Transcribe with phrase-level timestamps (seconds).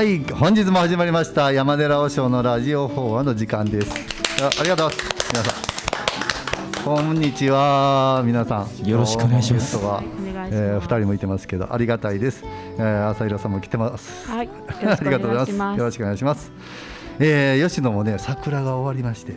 [0.00, 3.92] はい本日も始まりました山寺和尚のラジオ法話の時間です。
[4.42, 5.30] あありがとうございます。
[5.30, 6.84] 皆さん。
[6.86, 8.86] こんにちは皆さん。
[8.86, 9.76] よろしくお願いします。
[9.76, 10.54] 今日はお願いします。
[10.54, 12.42] えー、2人もいてますけどありがたいです、
[12.78, 14.26] えー、朝広さんも来てます。
[14.26, 14.48] はい
[14.80, 15.78] ありがとうございます。
[15.78, 16.50] よろしくお願いします。
[17.18, 19.34] えー、吉野もね桜が終わりまして、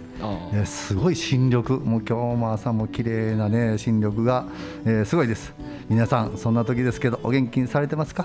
[0.53, 1.77] えーすごい新緑。
[1.81, 4.45] もう今日も朝も綺麗なね新緑が、
[4.85, 5.53] えーすごいです。
[5.89, 8.23] 皆さんそんな時ですけどお元気にされてますか？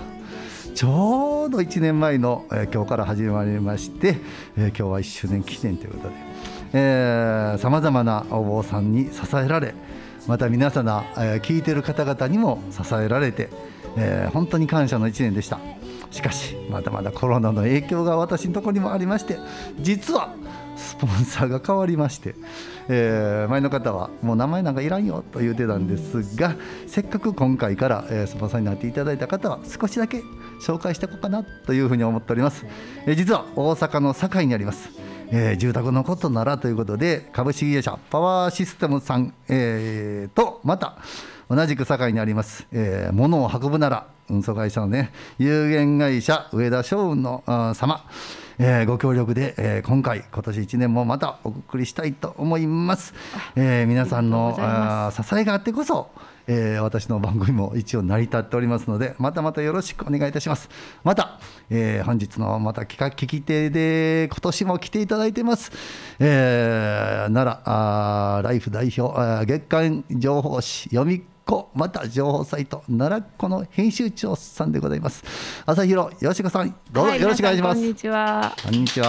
[0.73, 4.17] ちょうど1年前の、えー今日から始まりまして、
[4.55, 6.09] えー今日は1周年記念ということ
[6.71, 9.73] でさまざまなお坊さんに支えられ
[10.27, 13.49] また皆様、えー聞いてる方々にも支えられて、
[13.97, 15.59] えー本当に感謝の1年でした。
[16.11, 19.37] しかしまだまだコロナの影響が私のところにもありまして
[19.79, 20.33] 実は
[20.79, 22.33] スポンサーが変わりまして、
[22.87, 26.55] えー前の方はもう名前なんかいらんよと言ってたんですが
[26.87, 30.23] せっかく今回から、えスポンサーになっていただいた方は少しだけ
[30.61, 32.65] 紹介していこうかなというふうに思っております、
[33.05, 34.89] えー実は大阪の堺にあります。
[35.31, 40.97] えー住宅のことならということで株式会社パワーシステムさん、えーとまた
[41.49, 47.43] 同じく堺にあります、えー物を運ぶなら運送会社のね有限会社上田商運の
[47.75, 48.05] 様、
[48.61, 53.13] えーご協力で、えー今回今年1年もまたお送りしたいと思います、
[53.55, 56.11] えー皆さんのあ支えがあってこそ
[56.45, 60.69] えー私の番組も一応成り立っておりますのでまたまたよろしくお願いいたします。
[61.05, 65.71] また、えー本日のまた企画聞き手で今年も来ていただいてます、
[66.19, 75.23] えー奈良あーライフ代表月間情報誌読み子また情報サイト奈良っ子の編集長さんでございます
[75.65, 78.55] 朝広よしこさんどうぞはいよろしくお願いします、皆さんこんにちは。
[78.63, 79.07] こんにちは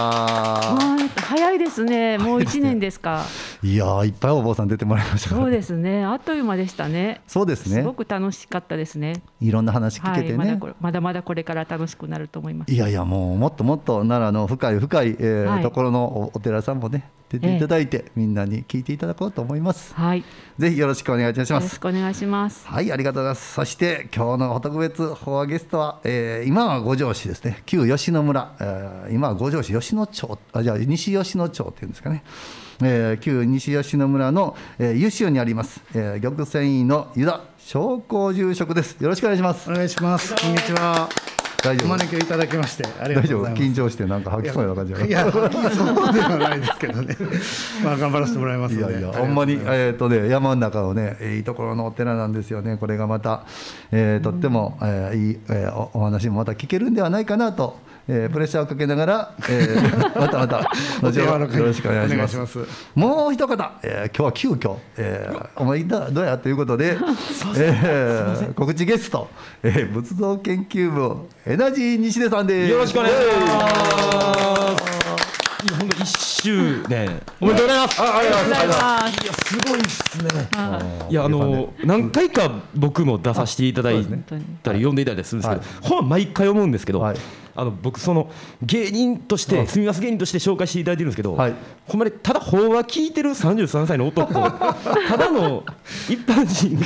[0.75, 2.17] はい早いですね。
[2.17, 3.25] もう一年ですか。
[3.63, 6.03] いやーいっぱいお坊さん出てもらいましたそうですね。
[6.03, 7.21] あっという間でしたね。
[7.27, 9.21] そうですねすごく楽しかったですね。
[9.39, 12.73] いろんな話聞けてね、はい、まだまだまだこれから楽しくなると思います。
[12.73, 19.93] いやいやもうもっともっと奈良の深い深い、えーはいところのおお寺さんもね出ていただいて、みんなに聞いていただこうと思います。
[19.95, 20.23] はい。
[20.59, 22.67] ぜひよろしくお願いいたしよろしますくお願いします。
[22.67, 23.53] はいありがとうございます。
[23.53, 27.63] そして今日の特別フォアゲストは、えー今は五条市ですね。
[27.65, 32.23] 旧吉野村、えー今は五条市吉野町あじゃあ西吉野町っていうんですかね。
[32.83, 39.01] えー旧西吉野村の、えー、湯州にあります、えー、玉泉院の湯田商工住職です。
[39.01, 39.69] よろしくお願いします。
[39.71, 40.35] お願いします。
[40.35, 41.40] こんにちは。
[41.63, 43.63] 大丈夫お招きをいただきまして、ありがとうございます。
[43.63, 45.57] 緊張してなんか吐きそうな感じがいや、そうで
[46.19, 47.15] はないですけどね。
[47.83, 48.93] まあ、頑張らせてもらいますので。
[48.93, 52.77] いやいや、ありがとうんほまに、えっ、とね、山の中のね、いいところのお寺なんですよね。
[52.77, 53.43] これがまた、
[53.91, 57.77] えーとっても、えーいい、えーおお話もまた聞けるんではないかなと。
[58.13, 60.69] えープレッシャーをかけながら、えー またまた、
[61.01, 62.37] 後ほどよろしくお願いします。
[62.37, 62.59] ます
[62.93, 66.97] もう一方、えー今日は急遽、えーお前いたどうやということで、
[67.55, 69.29] えー告知ゲスト、
[69.63, 71.15] えー仏像研究部
[71.45, 72.71] エナジー西出さんです。
[72.71, 73.31] よろしくお願いしま
[74.77, 75.01] す。
[75.63, 77.21] いや、本当一周年。
[77.39, 78.01] おめでとうございます。
[78.01, 79.23] あありがとうございます。
[79.23, 80.49] いや、すごいですね。
[81.09, 84.03] いや、あの、何回か僕も出させていただい
[84.63, 87.17] たり、読んでいただいたりするんですけどはい、ほんま毎回思うんですけどはい。
[87.55, 88.29] あの僕その
[88.61, 91.53] 芸人として住みます芸人として紹介していただいてるんですけど、はい
[91.87, 95.63] ほんまにただ法話聞いてる33歳の男 ただの
[96.07, 96.79] 一般人に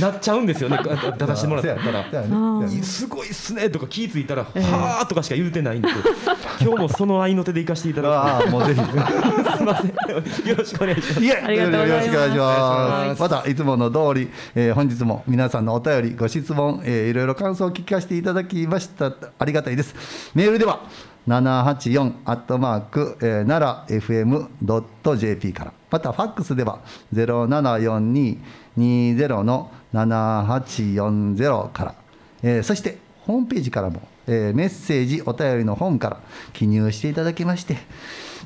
[0.00, 0.78] なっちゃうんですよね
[1.18, 2.82] 出させてもらったら。
[2.82, 5.88] すごいっすねとか気付いたら、はあとかしか言うてないんで、
[6.60, 8.80] 今日もその合いの手で行かせていただああ、もうぜひ。
[8.80, 9.56] きます。
[9.56, 10.48] すみません。
[10.48, 11.24] よろしくお願いします。
[11.24, 13.16] よろしくお願いしま。
[13.16, 19.12] すまたいつもの通り、えー本日も皆さんのお便り、ご質問、えーいろいろ感想を聞かせていただきました。
[19.42, 19.94] ありがたいです。
[20.34, 20.80] メールでは。
[21.28, 26.80] 784アットマーク、えー、奈良 FM.jp からまたファックスでは
[27.14, 31.94] 074220の7840から、
[32.42, 36.18] えーそしてホームページからも、えーメッセージお便りの本から
[36.52, 37.76] 記入していただきまして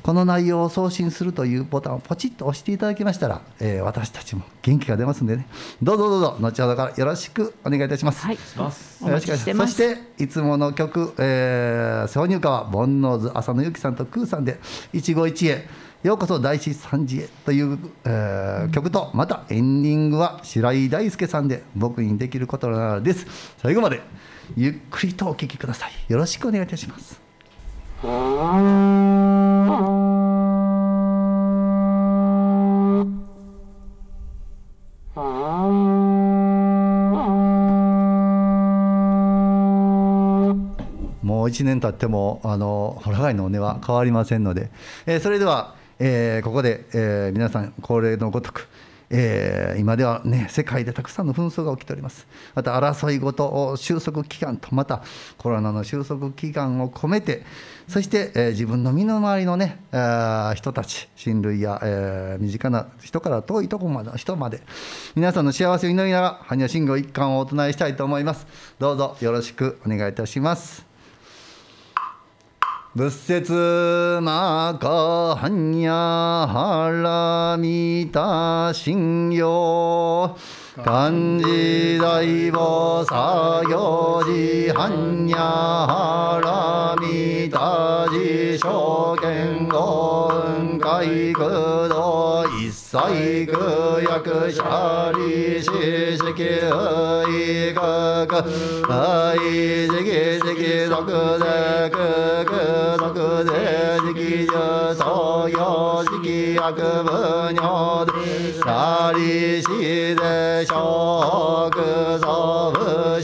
[0.07, 5.45] この内容を送信するというボタンをポチッと押していただきましたら、えー私たちも元気が出ますんでね。
[5.83, 8.25] どうぞどうぞ後ほどからよろしくお願いいたします。
[8.25, 8.37] はい。
[8.57, 9.53] およろしくお願いします。
[9.53, 9.73] ます。
[9.73, 14.61] そしていつもの曲、えー、挿入歌は煩悩図浅野ゆきさんとクーさんで
[14.93, 15.65] 一期一会。
[16.03, 23.27] ようこそ大師三次へという、えー曲とまたエンディングは白井大輔さんで僕にできることならです。
[23.57, 23.99] 最後まで
[24.55, 25.91] ゆっくりとお聴きください。
[26.07, 27.19] よろしくお願いいたします
[41.47, 44.69] 1年経ってもあのホラガイのお値は変わりませんので、
[45.05, 48.67] えーそれでは、えーここで、えー皆さん恒例のごとく、
[49.09, 52.27] えー、今ではね世界でたくさんの紛争が起きております。
[52.55, 55.03] また争いごと収束期間とまた
[55.37, 57.43] コロナの収束期間を込めて
[57.87, 64.61] そして、えー、自分の身の回りのね、えー、人たち親類や、えー、身近な人から遠いところまで人まで
[65.15, 68.45] 皆さんの幸せを祈りながら般若心経一貫をお唱えしたいと思います。
[68.79, 70.86] どうぞよろしくお願いいたします。
[72.97, 73.53] 仏説
[74.23, 80.35] マカハンヤハラミタ信用。
[80.83, 85.37] 漢字大菩薩行事般若
[85.87, 92.26] ハラミタジ証券語運海空道
[92.97, 95.69] 一切空薬者利子
[96.17, 96.33] 式
[97.27, 98.43] 威覚
[98.89, 99.37] 愛
[99.87, 100.09] 時期
[100.39, 101.05] 時期特
[101.37, 101.45] で
[101.91, 101.95] 空
[102.45, 103.49] 空特で
[104.01, 106.73] 時期上創業時期薬
[107.03, 107.11] 部
[107.53, 108.11] 尿で
[108.65, 108.65] 者
[109.15, 109.67] 利子
[110.15, 113.16] で小空祖不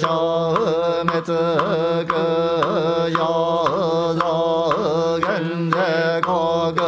[6.77, 6.87] ka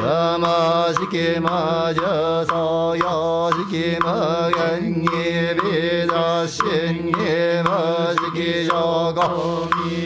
[0.00, 0.54] ya ma
[0.96, 1.58] si ke ma
[1.98, 2.14] ja
[2.50, 2.62] sa
[3.02, 3.16] ya
[3.56, 4.16] si ke ma
[4.56, 7.78] ya nye be da shen nye ma
[8.20, 8.84] si ke ja
[9.18, 9.26] ka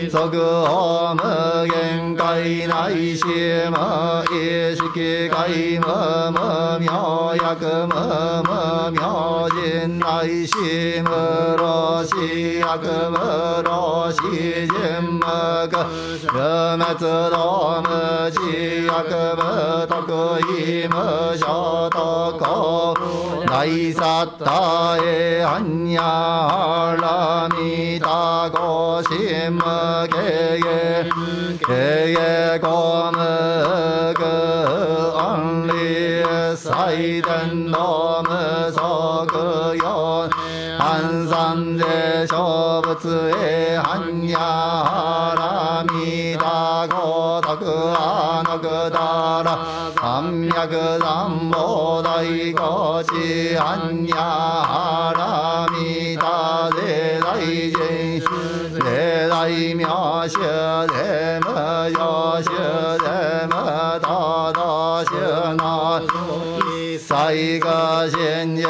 [0.08, 3.76] 即法無限界内し無
[4.32, 5.86] 意識界無
[6.30, 7.94] 無明薬無
[8.44, 10.52] 無明人内し
[11.02, 11.08] 無
[11.56, 12.14] 老死
[12.60, 14.68] 薬無老死人
[15.18, 15.20] 無
[15.68, 15.74] 苦
[16.32, 16.38] 無
[16.76, 22.85] 滅道無知薬無得意無所得
[23.66, 26.00] 内サッタエアンヤ
[27.00, 29.60] ラミタゴシム
[30.12, 31.10] ゲゲ
[31.66, 33.18] ゲゲゴム
[34.14, 34.22] グ
[35.18, 40.30] アンリ祭殿の無足よ
[40.78, 41.84] 安産で
[42.28, 50.96] 小仏へ般若ラミタゴ徳アノクダラ三脈
[53.56, 54.20] 三宝大御地般若
[54.66, 56.22] 波羅蜜多
[56.76, 56.78] 世
[57.20, 58.84] 大人世
[59.30, 59.80] 大名
[60.28, 60.36] 手
[60.92, 61.48] で無
[61.90, 61.98] 常
[62.42, 63.06] 手で
[63.46, 63.54] 無
[64.02, 64.04] 道
[64.52, 64.60] 道
[65.06, 65.10] 手
[65.56, 65.60] の
[66.76, 67.66] 一切が
[68.10, 68.62] 真実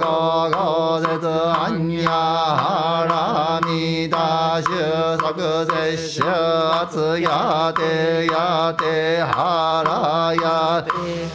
[0.00, 0.56] ごご
[1.00, 2.08] 絶般若
[2.56, 4.16] 波羅蜜多
[4.62, 4.68] 収
[5.18, 6.21] 束絶種
[6.82, 10.90] 圧やてやてはらやて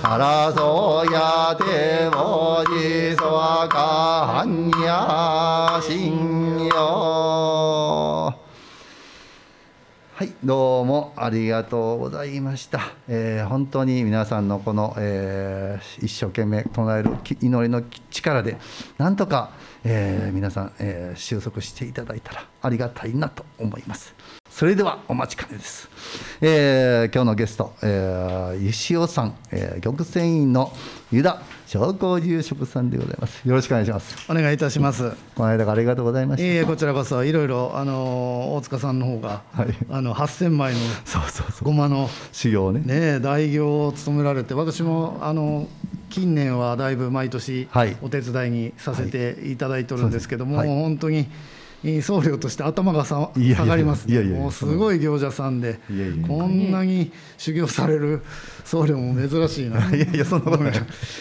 [0.06, 8.36] はらそうやてもじそわかはんやしんよ。
[10.16, 18.58] はいどうもありがとうございました、えー、本当に皆さんのこの、えー、一生懸命唱える祈りの力で
[18.98, 19.52] なんとか、
[19.86, 24.16] えー、皆さん、えー、収束していただいたらありがたいなと思います。
[24.58, 25.88] それではお待ちかねです、
[26.42, 30.74] えー、今日のゲスト、えー、石尾さん、えー、玉泉院の
[31.12, 33.48] 湯田商工住職さんでございます。
[33.48, 34.16] よろしくお願いします。
[34.32, 35.12] お願いいたします。
[35.36, 36.44] この間ありがとうございました。
[36.44, 40.80] いえこちらこそいろいろあの大塚さんの方が、はい、あの8000枚の
[41.62, 42.80] ごまの修行ね。
[42.80, 45.68] ね代行を務められて私もあの
[46.10, 47.68] 近年はだいぶ毎年
[48.02, 51.28] お手伝いにさせていただいてるんですけども、はい、本当に
[51.84, 53.32] 僧侶として頭が下
[53.66, 55.80] がります、ね、もうすごい行者さんで
[56.28, 58.24] こんなに修行される
[58.66, 59.80] 僧侶も珍しいな。
[59.96, 60.74] いやいやそんなことない。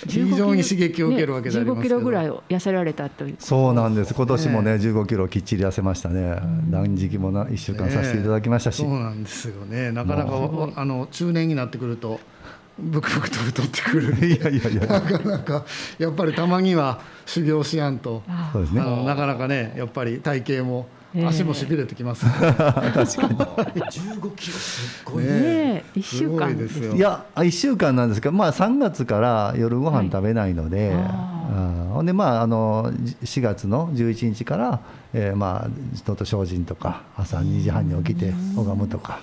[0.08, 4.14] 非常に刺激を受けるわけでありますけど、ね、15キロぐらい痩せられたというそうなんです。
[4.14, 6.38] 今年もね15キロきっちり痩せましたね。
[6.70, 9.92] 何時期もな1週間させていただきましたし、そうなんですよね。
[9.92, 10.32] なかなか
[10.74, 12.18] あの中年になってくると
[12.78, 14.26] ブクブクと太ってくる。
[14.26, 14.80] いやいやいや。
[14.86, 15.64] なかなか
[15.98, 18.22] やっぱりたまには修行しやんと。
[18.52, 20.86] そうです、ね、なかなかねやっぱり体型も
[21.26, 23.04] 足もしびれてきます、ね、確かに。
[23.04, 25.24] 15キロすごい。
[25.24, 26.94] ね1週間ですよ。
[26.94, 34.80] いや1週間なんですけど、まあ、3月から夜ご飯食べないので、はい、ほんでまああの4月の11日から、
[35.14, 39.20] えー、まあ人と精進とか朝2時半に起きて拝むとか。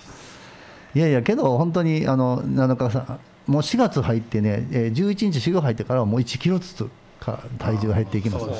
[0.96, 8.56] いやいやけど本当にあの7日さんもう4月入ってね、えー、11日修行入ってからはもう1キロずつか体重が減っていきます、ね、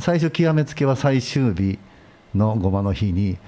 [0.00, 1.78] 最初極めつけは最終日
[2.34, 3.38] のごまの日に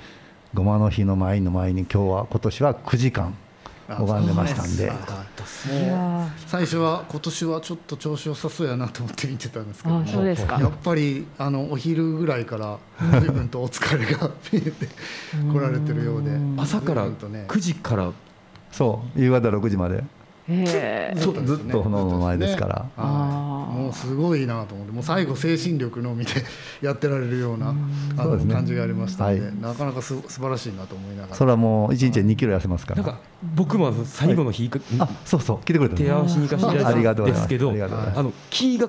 [0.54, 3.36] ごまの日の前の前に今日は今年は9時間
[3.88, 4.92] 拝んでましたんで。
[6.46, 10.60] 最初は今年はちょっと調子良さそうやなと思って見てたんですけどそうですか。
[10.60, 12.78] やっぱりあのお昼ぐらいから
[13.20, 14.86] 随分とお疲れが見えて
[15.52, 18.12] 来られてるようで朝から9時から
[18.72, 20.02] そう夕方6時まで。
[20.48, 21.12] え。
[21.16, 21.32] ずっ
[21.70, 24.92] との前ですから、もうすごいなと思って。
[24.92, 26.32] もう最後精神力のみで
[26.82, 27.74] やってられるような、
[28.16, 31.34] あの感じがありましたので、なかなかす素晴らしいなと思いながら。
[31.34, 33.02] それはもう1日2キロ痩せますから。
[33.02, 33.20] なんか
[33.54, 35.58] 僕も最後の日、あそうそう。
[35.64, 38.88] 来てくれた手合わしに行かせていただいたんですけどあの気が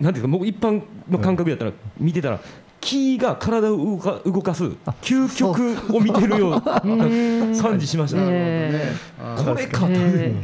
[0.00, 2.40] なんていうか僕一般の感覚だったら見てたら
[2.80, 4.64] 気が体を動か動かす
[5.02, 6.60] 究極を見てるような
[7.60, 8.92] 感じしました、ね、
[9.44, 10.34] これかという。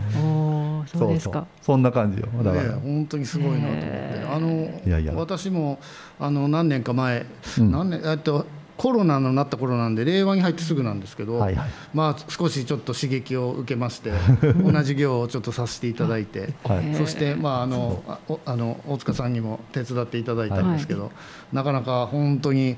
[0.87, 1.47] そうですか。
[1.61, 4.27] そんな感じよだから、ね、本当にすごいなと思って。
[4.31, 5.13] あのいやいや。
[5.15, 5.79] 私も
[6.21, 7.27] あの何年か前、
[7.59, 8.47] うん、何年えっと
[8.77, 14.13] コロナのなった頃なんで令和に入ってすぐなんですけど、はいはい、まあ、少しちょっと刺激を受けまして
[14.65, 18.03] 同じ業をちょっとさせていただいて、はい、そして、まあ、あの
[18.45, 22.77] あの大塚さんにも手伝っていただいたんですけど、はい、なかなか本当に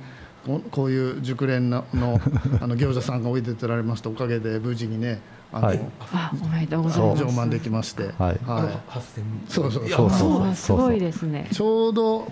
[0.71, 1.85] こういう熟練の
[2.61, 5.21] あの業者さんが置いててられましたおかげで無事にね
[5.53, 5.81] あの、はい、
[6.43, 7.25] おめでとうございます。
[7.25, 9.01] 上満できまして、はい、はい、
[9.49, 10.11] そうそうそう。
[10.11, 11.49] そうすごいですね。
[11.53, 12.27] ちょうど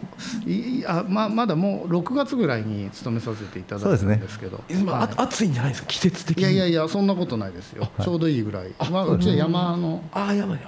[0.47, 5.89] いあままだもう六月ぐらいに勤めさせていただいたんですけど、今、はい、暑いんじゃないですか？
[5.89, 6.43] 季節的に。
[6.43, 7.89] いやいやいやそんなことないですよ。
[8.03, 8.73] ちょうどいいぐらい。
[8.91, 10.03] まあうちは山の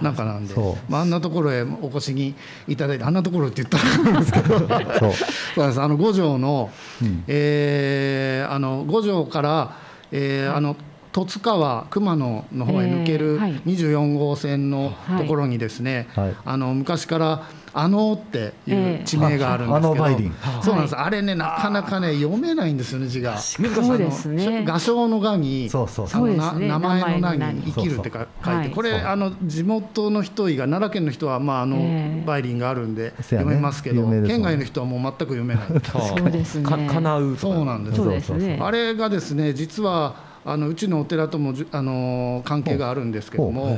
[0.01, 0.55] 中なんで、
[0.89, 2.35] まああんなところへお越しに
[2.69, 4.59] いただいてあんなところって言ったらなんですけど、
[4.99, 5.13] そう。
[5.57, 5.81] そうです。
[5.81, 6.71] あの五条の、
[7.03, 9.77] うん、えー、あの五条から、
[10.13, 10.77] えー、あの
[11.17, 23.39] 十津川熊野の方へ抜ける24号線のところにですね、はい、あの昔からあのっていう地名があるんですけど、えー、そうなんです、あれねなかなかね読めないんですよね字が。
[23.39, 24.65] そうですね。
[24.67, 26.35] 画商の画にそうそうそう。
[26.35, 28.11] 名前の名に生きるって
[28.45, 35.65] 書いてこれあの地元の人以外奈良県の人はまああの、バイリンがあるんで読めますけど、県外の人はもう全く読めない。
[35.93, 36.31] そう。
[36.31, 36.65] ですね。
[36.67, 38.59] かなうそうなんですそうですね。
[38.61, 43.77] あれがですね実はあのうちのお寺ともあの関係があるんですけども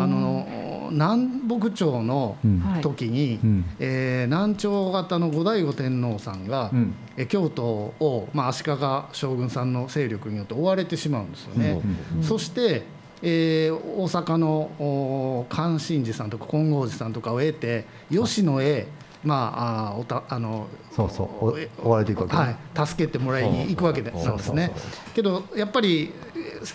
[0.00, 2.36] あの南北朝の
[2.80, 8.70] 時に、うん、えー、南朝型の後醍醐天皇さんが、うん、え京都を、まあ、足利
[9.12, 11.82] 将軍さんの勢力によって追われてしまうんですよね。
[12.16, 18.86] うん、そしてえー、大阪の関心寺さんとか金剛寺さんとかを得て吉野へ
[19.24, 24.72] まあ、あおたあのそうそう追われていくわけ、はい、助けてもらいに行くわけでなんですね。
[25.14, 26.12] けどやっぱり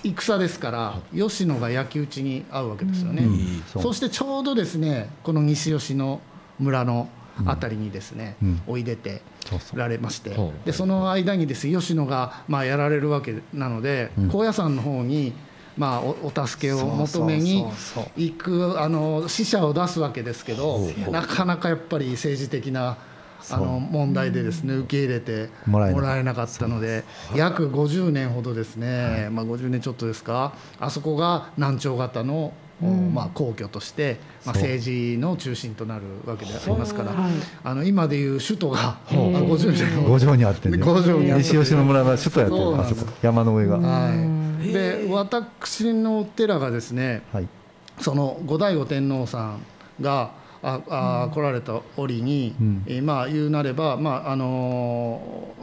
[0.03, 3.23] 戦ですから吉野が焼き討ちに遭うわけですよね。
[3.23, 6.21] うん、そしてちょうどですねこの西吉野
[6.59, 7.09] 村の
[7.45, 9.21] 辺りにですね、うん、おいでて
[9.73, 10.35] られまして、
[10.65, 15.33] でその間にです吉野がまあやられるわけなので、高野山の方に
[15.77, 17.65] まあ、おお助けを求めに
[18.15, 22.97] 行くあの死者を出すわけですけどなかなかやっぱり政治的な
[23.51, 26.67] あの問題でですね受け入れてもらえなかった。
[26.67, 27.03] ので
[27.35, 37.13] 約50年ほどですね、まあ、50年ちょっとですかあそこが南朝型のまあ、皇居として、まあ、政治の中心となるわけでありますから、
[37.63, 39.57] あの今でいう首都が五
[40.19, 40.77] 条にあって、ね、
[41.37, 43.11] 西吉野村が首都やってあそこ。
[43.21, 43.77] 山の上が。
[43.77, 47.47] はいで私のお寺がですね、はい、
[47.99, 49.65] その後醍醐天皇さん
[50.01, 55.53] がああ、うん、来られた折に、うん、えー、まあ言うなれば、まああの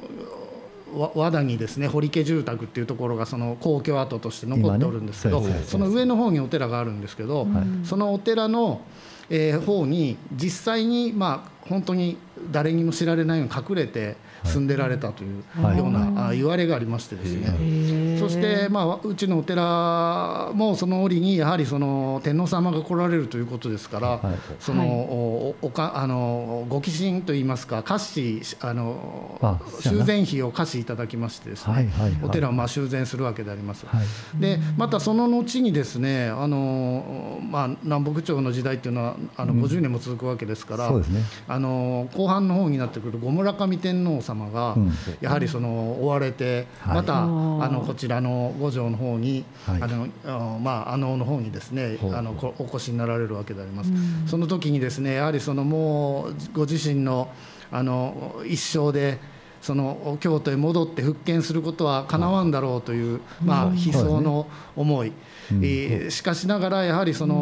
[0.92, 7.46] ー、和田にですね堀家住宅っていうところがその皇居跡として残っておるんですけど、ね、その上の方にお寺があるんですけど、
[7.84, 8.82] そのお寺の、
[9.30, 12.18] えー、方に実際にまあ本当に
[12.50, 15.42] 誰にも知られないように隠れて住んでられたという
[15.76, 18.18] ような言われがありましてですね。
[18.18, 24.20] そしてまあうちのお寺もその折にやはりその天皇様が来られるということですから
[24.58, 29.38] そのおかあのご寄進といいますか貸しあの
[29.80, 31.90] 修繕費を貸しいただきましてですね
[32.22, 33.86] お寺をまあ修繕するわけであります。
[34.38, 40.92] でまたその後にですねあのまあ南北朝の時代っていうのはあの50年も続くわけですから、
[41.48, 44.76] あの後半の方になってくる後村上天皇様が
[45.20, 53.90] やはりその追われて、またあのこちらの五条の方に、あのまああのの方にですねあのお越しになられるわけであります。
[54.26, 57.28] その時にですねやはりそのもうご自身の
[57.72, 59.18] あの一生で
[59.60, 65.12] その京都へ戻って復権することはかなわんだろうという、まあ、悲壮の思い、
[65.50, 67.34] えー、しかしながらやはりその、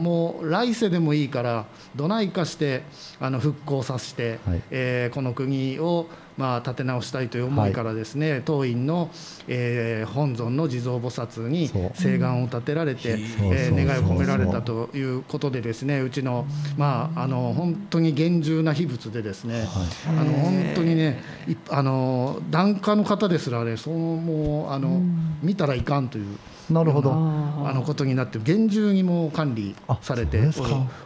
[0.00, 2.82] もう来世でもいいからどないかして
[3.20, 6.06] あの復興させて、はい、えー、この国を
[6.36, 9.10] まあ、立て直したいという思いからですね、はい、当院の、
[9.48, 19.66] えー、本尊の地蔵菩薩に請願を立てられて、えー、願いを込められたということでですねうちの,、まあ、あの本当に厳重な秘仏でですね、はい、
[20.08, 21.22] あの本当にね
[21.70, 25.00] あの檀家の方ですらねそのもうあの、
[25.42, 26.36] 見たらいかんという。
[26.70, 27.12] なるほど。
[27.12, 30.40] あのことになって厳重にも管理されて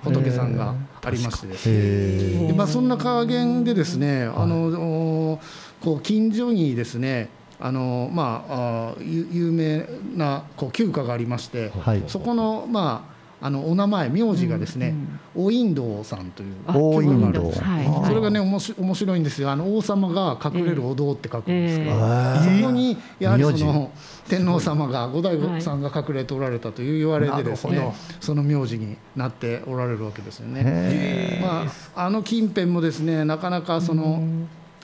[0.02, 2.48] 仏さんがありましてですね。
[2.48, 5.38] で、まあ、そんな加減でですねあの
[5.80, 7.30] こう近所にですね
[7.62, 9.86] あのまあ、有名
[10.16, 14.94] なこう旧家がありまして、はい、そこのまああのお名前名字がですね、
[15.34, 16.54] おインドさんという。
[16.74, 19.50] おインド、それがねおもし面白いんですよ。
[19.50, 23.90] あの王様が隠れるお堂って書くんですけど、そこにやはりその
[24.30, 31.40] 天皇様が後醍醐さんが隠れておられたという言われでですね、その名字になっておられるわけですよね。
[31.42, 34.22] まあ、あの近辺もですねなかなかその、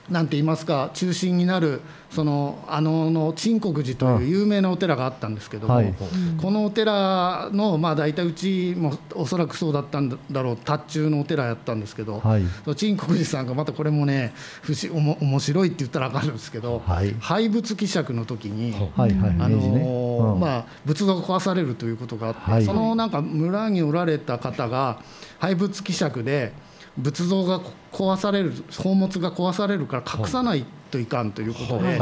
[0.09, 5.93] なんて言いますか中心になるそのあのの鎮国寺という有名なお寺があったんですけども、はい、
[6.41, 12.43] このお寺のまあ大体うちもおそらくそうだったんだろう達中のお寺やったんですけど、はい、
[12.75, 20.07] 鎮国寺さんがまたこれもね不思おも面白いって言ったら分かるんですけど、はい、廃仏希釈の時に、はいはい、あの、ね。
[20.17, 25.01] うん、まあ、仏像が壊されるということがあって、はい、そのなんか村におられた方が
[25.39, 26.53] 廃仏希釈で
[26.97, 31.99] 仏像が壊される宝物が壊されるから隠さないといかんということで、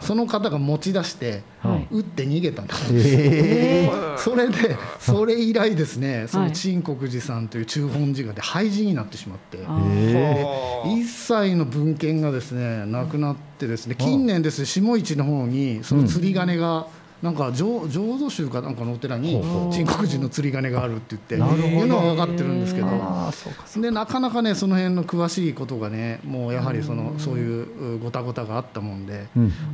[0.00, 1.42] その方が持ち出して、
[1.90, 9.58] 撃って逃げたんです、えー、それでそれ以来ですねその陳国寺さんという中本寺がで廃寺になってしまって、
[10.86, 16.88] 一切の文献がですねなくなってですね近年です下市の方にその釣り鐘が、
[17.22, 22.88] なんか浄浄土宗かなんかのお寺に鎮国寺の釣り鐘があるって言っていうのは分かってるんですけど
[23.80, 29.26] でなかなかねその辺の詳しいことがねもうやはりそのそういうごたごたがあったもんで、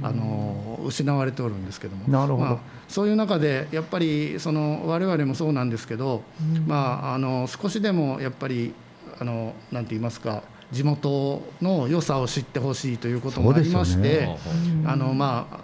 [0.02, 2.06] あの失われておるんですけども。
[2.08, 6.22] なるほど、まあ、そういう中でやっぱりその我々もそうなんですけど、
[6.66, 8.74] まああの少しでもやっぱり
[9.18, 14.38] あのなんて言いますか地元の良さを知ってほしいということもありまして、ね、
[14.86, 15.60] あのまあ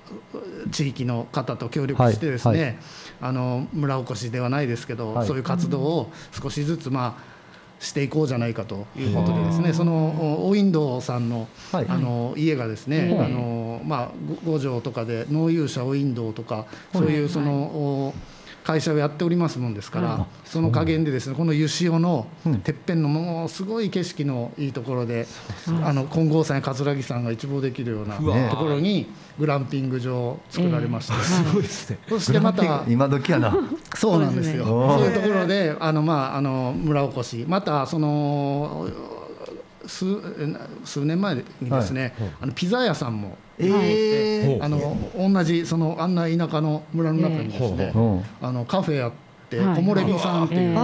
[0.71, 2.79] 地域の方と協力してですね、はいはい、
[3.23, 7.39] あの村おこしではないですけど、はい、そういう活動を少しずつまあ
[7.81, 14.11] していこうじゃないかということでですねその大インドさんの,、あの家がですね、あのまあ、
[14.45, 18.13] 五条とかで農友者大インドとかそういうその、
[18.69, 22.27] 会社をやっておりますもんですから、その加減でですねこの湯潮の
[22.65, 25.27] てっぺんのものすごい景色のいいところで、
[25.83, 29.07] あの金剛山や桂木山が一望できるようなところに
[29.39, 31.99] グランピング場を作られまして、すごいですね。
[32.11, 33.57] そしてまた今時やな。
[33.97, 34.67] そうなんですよ。
[34.67, 37.47] そういうところであのまああの村おこし。
[37.49, 38.87] またその
[39.87, 40.05] 数
[40.85, 47.93] 数年前にですね、はい、あのピザ屋さんもえー、あの同じそのあんな田舎の村の中にですね、
[48.41, 49.11] あのカフェやっ
[49.51, 50.79] て木漏れ日さんっていう、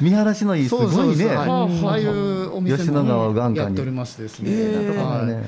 [0.00, 1.30] 見晴らしのいいすごいね。
[1.30, 4.94] ああいうお店もやっておりましてですね、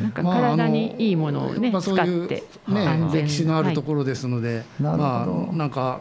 [0.02, 5.26] なんか体にいいものをね使ってね歴史のあるところですので、まあ
[5.56, 6.00] なんか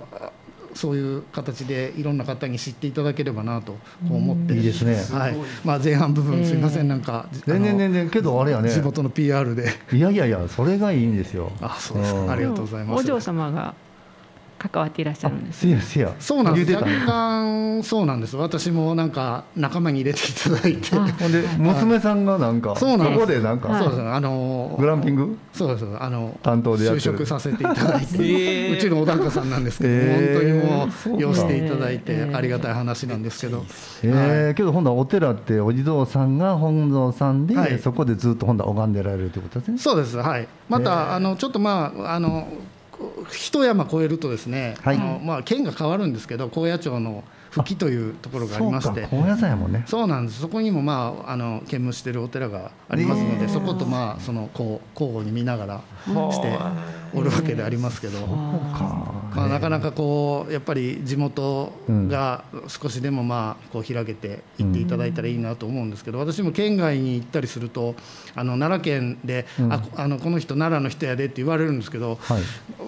[0.77, 3.75] そういう形でいろんな方に知っていただければなと
[4.09, 5.35] 思っていいですね、はい。
[5.65, 8.69] まあ、前半部分すみません、なんか全然全然けどあれやね。
[8.69, 9.71] 地元の PR で。
[9.91, 11.51] いやいやいやそれがいいんですよ。
[11.61, 12.31] あそうですか。
[12.31, 12.99] ありがとうございます。
[13.01, 13.73] お嬢様が
[14.57, 16.73] 関わっていらっしゃるんです、ね、せやそうなんです。
[16.73, 18.35] 若干そうなんです。
[18.35, 20.95] 私もなんか仲間に入れていただいて。
[20.95, 25.37] ほんで娘さんがなんかそうなんこでなんかそうですあのグランピング？
[25.53, 33.65] そうですあの担当で就職させていただいて、うちの小高さんなんですけど、えー、本当にもう寄していただいてありがたい話なんですけど、
[34.03, 39.77] えー、はい、けどほんなお寺ってお地蔵さんが本尊さんで、はい、そこでずっとほんだ拝んでられるということですね。
[39.77, 40.17] そうです。
[40.17, 40.47] はい。
[40.69, 42.47] また、あのちょっとまああの
[43.29, 49.07] 一山越えるとですね、はい、あのまあ、県が変わるんですけど高野町の復帰というところがありまして。
[49.09, 49.83] 高野山やもんね。
[49.87, 50.41] そうなんです。
[50.41, 55.81] そこにも、まあ、あの兼務しているお寺がありますのでそことまあそのこう交互に見ながら
[56.31, 56.57] して
[57.13, 67.95] おるわけでありますけど、まあ、なかなかこうやっぱり地元が少しでもまあこう開けて行っていただいたらいいなと思うんですけど私も県外に行ったりすると
[68.35, 72.41] あの奈良県で、ああのこの人奈良の人やでって言われるんですけど、はい、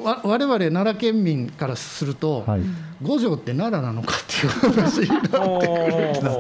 [0.03, 2.61] わ我々奈良県民からすると、はい、
[3.01, 6.37] 五条って奈良なのかっていう話になってくるんです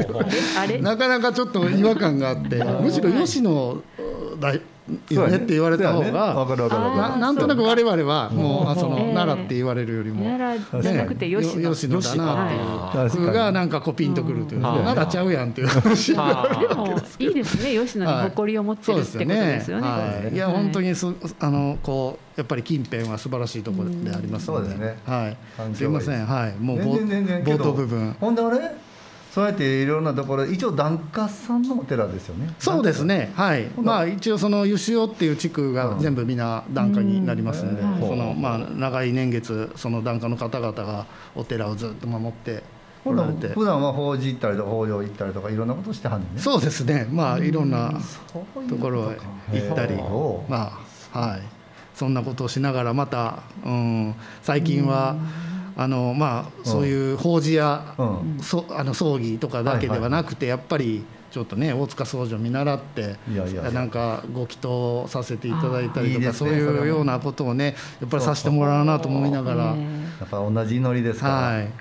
[0.67, 3.81] けどなかなかちょっと違和感があってむしろ吉野
[4.39, 4.61] 大
[5.11, 12.45] よねって言われた方が、なんとなく我々はもうその奈良って言われるよりも、奈良じゃなくて吉野吉野だな
[13.05, 13.99] っていうがなんかこう。
[13.99, 16.13] ピンとくるという奈良ちゃうやんっていう話。
[17.19, 17.77] いいですね。
[17.77, 20.31] 吉野に誇りを持ってるってことですよね。
[20.31, 20.37] い。
[20.37, 25.37] や本当にそあのこうやっぱり近辺は素晴らしいところでありますので、はい。
[25.75, 25.83] す。
[25.83, 26.25] みません。
[26.25, 26.55] はい。
[26.57, 28.15] もう冒頭部分。
[28.21, 28.71] ほんであれ？
[29.31, 32.53] そうやっていろんなところ一応檀家さんのお寺ですよね。
[32.57, 33.31] そうですね。
[33.35, 33.65] はい。
[33.79, 42.63] まあ一応その湯潮っていう地区が全部皆檀家になりますんで、そのまあ長い年月その檀家の方々がお寺をずっと守って
[43.03, 47.07] 普段は法事行ったりとか法要行ったりとかいろんなことしてはんねそうですね。
[47.11, 47.93] まあいろんな
[48.67, 49.95] ところへ行ったり。
[49.95, 50.79] ま
[51.13, 51.41] あはい。
[51.93, 55.17] そんなことをしながらまた、うん、最近は、
[55.81, 57.95] あのまあ、そういう法事や、
[58.41, 63.15] そあの葬儀とかだけではなくて、やっぱりちょっとね大塚僧侶見習って
[63.71, 69.75] なんかご祈祷させていただいたりとかそういうようなことをねやっぱりさせてもらうなと思いながら。
[70.19, 71.71] やっぱ同じ祈りですから、はい。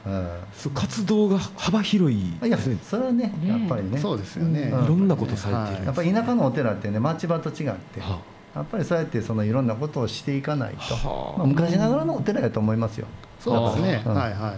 [0.72, 2.18] 活動が幅広い。
[2.18, 3.98] いやそれはねやっぱりね。
[3.98, 8.00] そうですよね、いろんなことされてる、やっぱり田舎のお寺ってね町場と違って、
[8.54, 13.06] やっぱりそうやってそのいろんなことをしていかないと、まあ、昔ながらのお寺やと思いますよ。
[13.40, 14.54] そうですね、はいはい。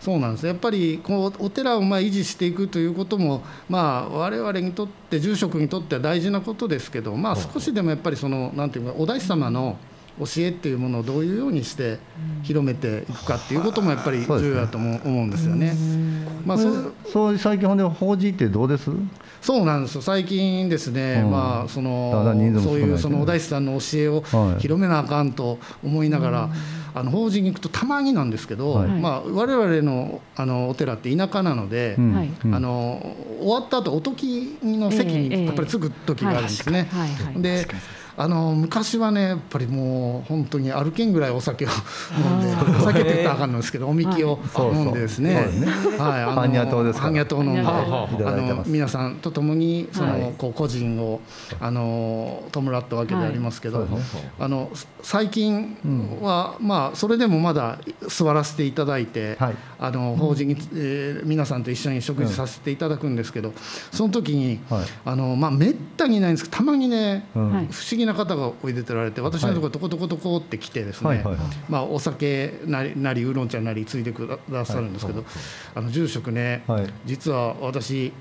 [0.00, 0.46] そうなんです。
[0.46, 9.76] やっぱりこうお寺をまあ維持していくということも、まあ、我々にとって住職にとっては大事なことですけど、まあ、少しでもやっぱりそのなんていうかお大師様の
[10.18, 11.98] 教えっていうものをどういうようにして
[12.42, 15.76] 広めていくかっていうこともやっぱり重要だと思うんですよね。
[16.44, 18.90] まあ、そうそう最近ほんで法事ってどうです？
[19.40, 20.02] そうなんですよ。
[20.02, 24.22] 最近ですね、うん、まあそのそういうそのお大師さんの教えを
[24.58, 26.50] 広めなあかんと思いながら、はい、
[26.94, 36.88] あの法事に行くとたまになんですけど、はい、まあ我々のあのお寺って田舎なので、はい、あの終わった後おときの席にやっぱり着く時があるんですね。
[37.36, 37.66] で
[38.18, 41.68] あの昔はねやっぱりもう本当に歩けんぐらいお酒を
[42.18, 45.34] 飲んでお酒って言ったらあかんのですけどおみきを飲んでですね。
[45.98, 51.20] はいあの般若糖です般若糖飲んであの皆さんと共にそのこう個人を
[51.60, 53.86] あの弔ったわけでありますけど
[54.40, 54.70] あの
[55.02, 55.76] 最近
[56.20, 57.78] はまあそれでもまだ
[58.08, 59.38] 座らせていただいて
[59.78, 63.52] あの法事にえ皆さんと一緒に食事させていただくんですけど
[63.92, 64.58] その時に
[65.04, 71.24] あのまあめったにないんですけどたまにね不思議な方がおいでてられて私のところとことことこって来てですね、
[71.68, 75.24] まあ、お酒なりなりウーロン茶なりついてくださるんですけど、
[75.74, 76.64] あの住職ね、
[77.06, 78.12] 実は私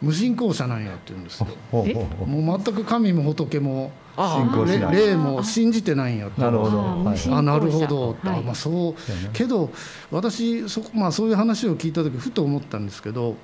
[0.00, 1.46] 無信仰者なんやって言うんですよ。
[1.72, 7.36] もう全く神も仏も霊も信じてないんやなるほど。
[7.36, 8.16] あなるほど。
[8.24, 8.94] あまあそう。
[9.32, 9.70] けど
[10.10, 13.36] 私そまあそういう話を聞いた時ふと思ったんですけど、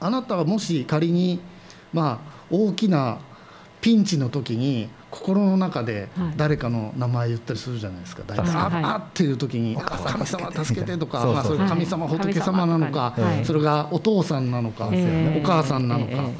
[0.00, 1.40] あなたはもし仮に
[1.92, 3.18] まあ大きな
[3.80, 16.30] ピンチの時に心の中で誰かの名前言ったりするじゃないですか、はい、ああっていう時に「神様助けて」とかまあ、それ神様仏様なのか、それがお父さんなのか、お母さんなのか、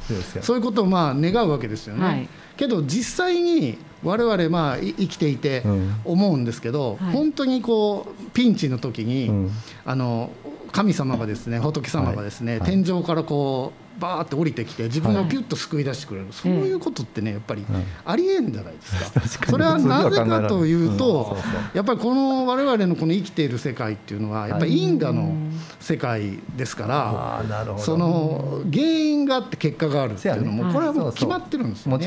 [0.40, 2.28] そういうことをまあ願うわけですよね。
[2.56, 5.62] けど実際に我々まあ生きていて
[6.04, 9.50] 思うんですけど、本当にこうピンチの時に、
[9.84, 10.30] あの
[10.72, 17.64] 神様がですね仏様がですね、天井からこうバーって降りてきて自分をピュッと救い出してくれる、はい、そういうことってねやっぱり
[18.04, 21.36] ありえんじゃないですか、 それはなぜかというと、
[21.72, 25.34] やっぱりこの我々のこの生きている世界っていうのはやっぱり因果の
[25.80, 27.42] 世界ですから、
[27.78, 32.06] その原因があって結果があるっていうのもこれはもう決まってるんですよね。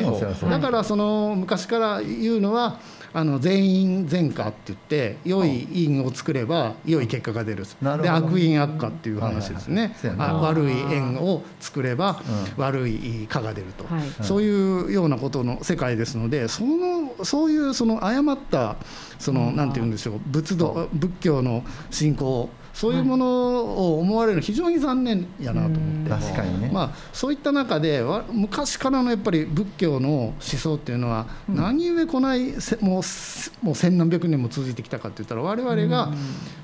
[0.49, 2.79] だからその昔から言うのは
[3.13, 7.65] あの全員善果って言って良い因を作れば良い結果が出る。
[8.01, 12.21] で悪因悪果っていう話ですね、あ悪い縁を作れば
[12.57, 13.85] 悪い果が出ると、
[14.23, 18.75] そういうようなことの世界ですのでそのそういうその誤った
[19.19, 36.11] そのなんて言うんでしょう仏道仏教の信仰そういうものを思われるの非常に残念やなと思って、確かにね、まあ、そういった中で昔からのやっぱり仏教の思想っていうのは、何故こないもうもう千何百年も続いてきたかって言ったら我々が、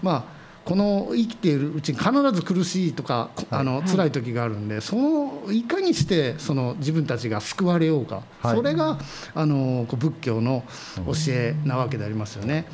[0.04, 8.98] まあこの生きているうちに必ず苦しいとか、はい、あの辛い時があるんで、そのいかにしてその自分たちが救われようか、はい、それが
[9.36, 10.64] あの仏教の
[11.06, 12.66] 教えなわけでありますよね。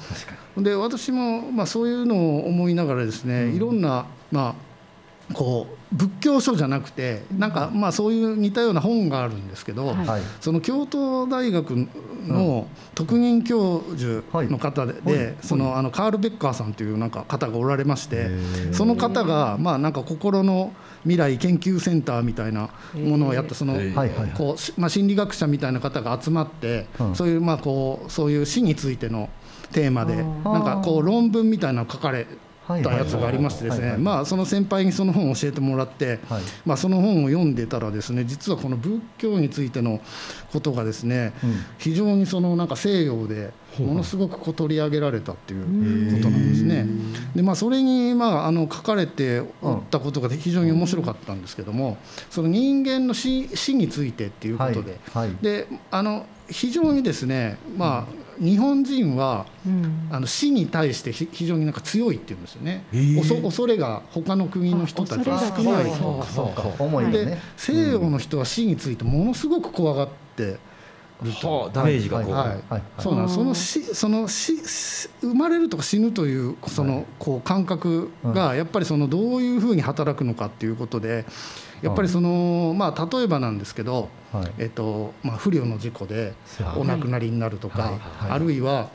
[0.61, 4.55] で私も、まあ、そういうのを思いながらですね、いろんな、ま
[5.29, 11.87] あ、こう仏教書じゃなくてなんかまあそういう似たような本があるんですけど、はい、その京都大学
[12.27, 18.29] の特任教授の方で、はい、そのあのカール・ベッカーさんというなんか方がおられまして
[18.71, 23.73] その方がまあなんか心の未来研究センターみたいなものをやったその
[24.37, 29.29] こうまあ心理学者みたいな方が集まってそういうまあこうそういう死についての
[29.71, 32.25] テーマでなんかこう論文みたいなの書かれ
[32.77, 39.99] たやつがありましてですねまあその先輩にその本を教えてもらって、はい、まあその本を読んでたらですね実はこの仏教についての
[40.51, 46.85] ことがですね、うん、非常にそのなんか西洋でものすごくこう取り上げられたっていうことなんですね。
[47.35, 51.97] でまあそれにまああの書かれておったことが非常に面白かったんですけども、
[52.29, 55.27] その人間の死死についてっていうことで、はい。
[55.27, 62.97] はい、であの非常にですねまあ日本人は、うん、あの死に対して非常になんか強いっていうんですよね、え。
[62.97, 67.11] ー、恐れが他の国の人たちは少ないと。
[67.11, 70.57] で西洋の人は死についてものすごく怖がって
[71.21, 72.73] ると、ダメージがこう、はい。
[72.73, 74.55] はい、そうなんその死その死
[75.21, 81.25] 生まれるとか死ぬというそのこう感覚がやっぱりそのどういうふうに働くのかっていうことで
[81.81, 84.09] やっぱりそのまあ例えばなんですけど、
[84.57, 86.33] えっとまあ、不慮の事故で
[86.77, 87.93] お亡くなりになるとか、
[88.29, 88.89] あるいは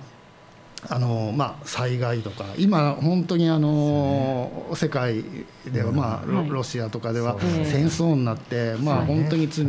[0.88, 5.24] あのまあ、災害とか今本当にあの、世界
[5.72, 9.64] では、まあロシアとかでは戦争になって、まあ、本当に罪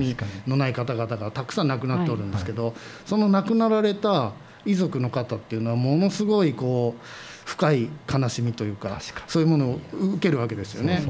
[0.45, 2.73] のない方々がたくさん亡くなっておるんですけど、
[3.05, 4.33] その亡くなられた
[4.65, 7.01] 遺族の方っていうのはものすごいこう
[7.45, 11.05] 深い悲しみというかそういうものを受けるわけですよね。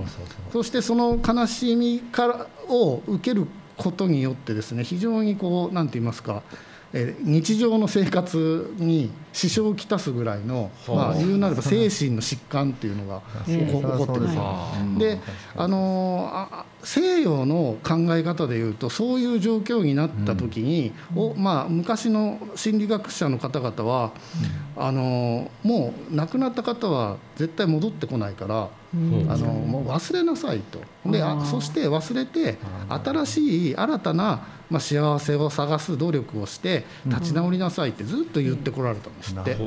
[0.51, 6.43] そしてその悲しみからを受けることによってですね非常にこう何て言いますか
[7.21, 14.29] 日常の生活に支障をきたすぐらいの、まあ、言うなれば精神の疾患っていうのが 起こってる
[14.83, 14.97] ん。
[14.97, 15.19] で
[15.57, 16.47] あの
[16.83, 24.11] 西洋の考え方でいうとそういう状況になった時に、おまあ、昔の心理学者の方々は、
[24.77, 28.69] あのもう亡くなった方は絶対戻ってこないから。
[29.29, 30.79] あのもう忘れなさいと。
[31.09, 32.57] であそして忘れて
[32.89, 39.57] 新しい新たなまあ、幸せを探す努力をして立ち直りなさいってずっと言ってこられたんですって。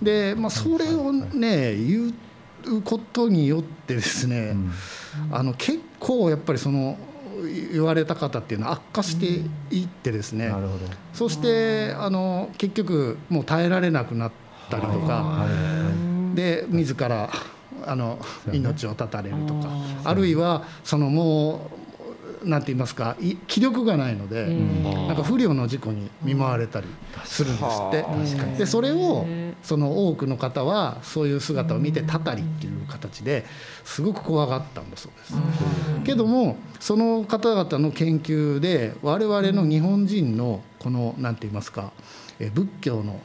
[0.00, 2.14] で、まあ、それをね言
[2.64, 4.54] うことによってですね、
[5.30, 6.96] あの結構やっぱりその
[7.72, 9.26] 言われた方っていうのは悪化して
[9.74, 10.52] いってですね、
[11.12, 14.32] そしてあの結局もう耐えられなくなっ
[14.70, 15.46] たりとか、
[16.34, 17.30] で自ら
[17.88, 18.18] あの
[18.52, 19.68] 命を絶たれるとか
[20.04, 21.78] あるいはそのもう
[22.44, 26.86] なんて言いますか気力がないので、なんか不慮の事故に見舞われたり
[27.24, 28.58] するんですって。
[28.58, 29.26] でそれを
[29.62, 33.44] その多くの方はそういう姿を見てたたりっていう形で
[33.84, 35.34] すごく怖がったんだそうです。
[36.04, 41.92] けどもその方々の研究で我々の日本人のこの何て言いますか
[42.38, 43.20] 仏教の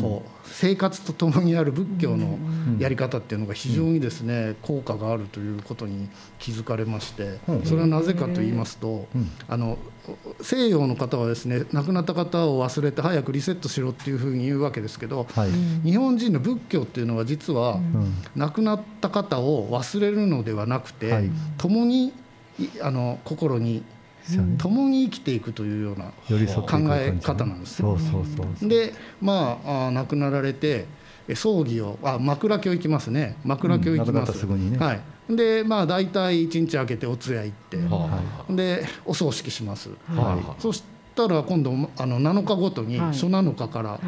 [0.00, 2.38] こう生活とともにある仏教の
[2.78, 9.06] やり方っていうのが非常にですね効果があるということに気づかれましてそれはなぜかと言いますと
[9.48, 9.78] あの
[10.40, 15.26] 西洋の方はですね亡くなった方を忘れて早くリセットしろっていうふうに言うわけですけど、
[15.84, 17.78] 日本人の仏教っていうのは実は
[18.34, 22.12] 亡くなった方を忘れるのではなくて、共に
[22.82, 23.84] あの心に
[24.58, 26.12] 共に生きていくというような
[26.62, 27.96] 考え方なんですよ。
[28.62, 30.86] でまああ亡くなられて
[31.34, 33.36] 葬儀をあ枕京行きますね。
[33.44, 34.46] 枕京行きます。
[34.46, 35.00] うんね、はい。
[35.28, 39.90] でまあ大体一日空けてお通夜行って、はい、でお葬式します。
[40.08, 40.82] はい、そし
[41.14, 44.00] たら今度あの7日ごとに初7日から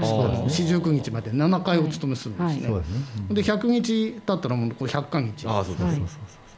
[0.48, 2.68] 四十九日まで7回お勤めするんですね。
[3.30, 5.46] で100日経ったらもうこれ100回日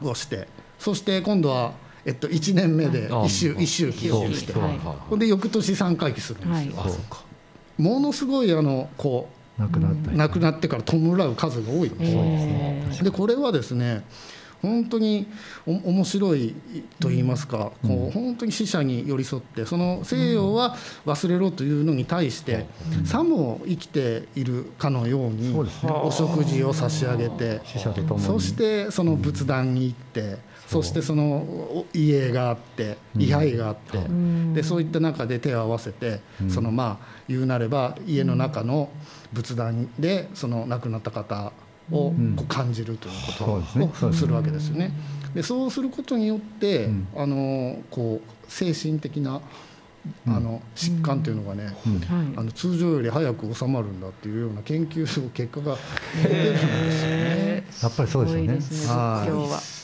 [0.01, 0.47] をして
[0.79, 1.73] そして今度は
[2.07, 4.53] えっと、1年目で一周一周期をして。
[4.53, 6.73] ほんで翌年3回忌するんですよ。
[7.77, 14.03] ものすごいあのこう亡くなった亡くなってから弔う数が多いんですでこれはですね
[14.61, 15.27] 本当に
[15.65, 16.55] 面白い
[16.99, 22.65] と言いますか、うん、こう本当に死者に寄り添ってその西洋は忘れろというのに対して、
[22.99, 27.61] うん、さも生きているかのようにお食事を差し上げて
[28.19, 30.47] そしてその仏壇に行って。
[30.67, 33.99] そしてその家があって位牌があって、
[34.53, 38.89] でそういった中で手を合わせて、そのまあ言うなれば家の中の
[39.31, 41.53] 仏壇でその亡くなった方
[41.91, 44.91] をこう感じるということをするわけですよね。
[45.33, 49.41] でそうすることによって、あのこう精神的な
[50.25, 51.75] あの疾患というのがね、
[52.35, 55.77] あの通常より早く収まるんだっていうような研究結果が
[56.23, 57.63] 出てるんですよね。
[57.83, 59.01] やっぱりそうですよね。
[59.01, 59.25] は
[59.73, 59.76] い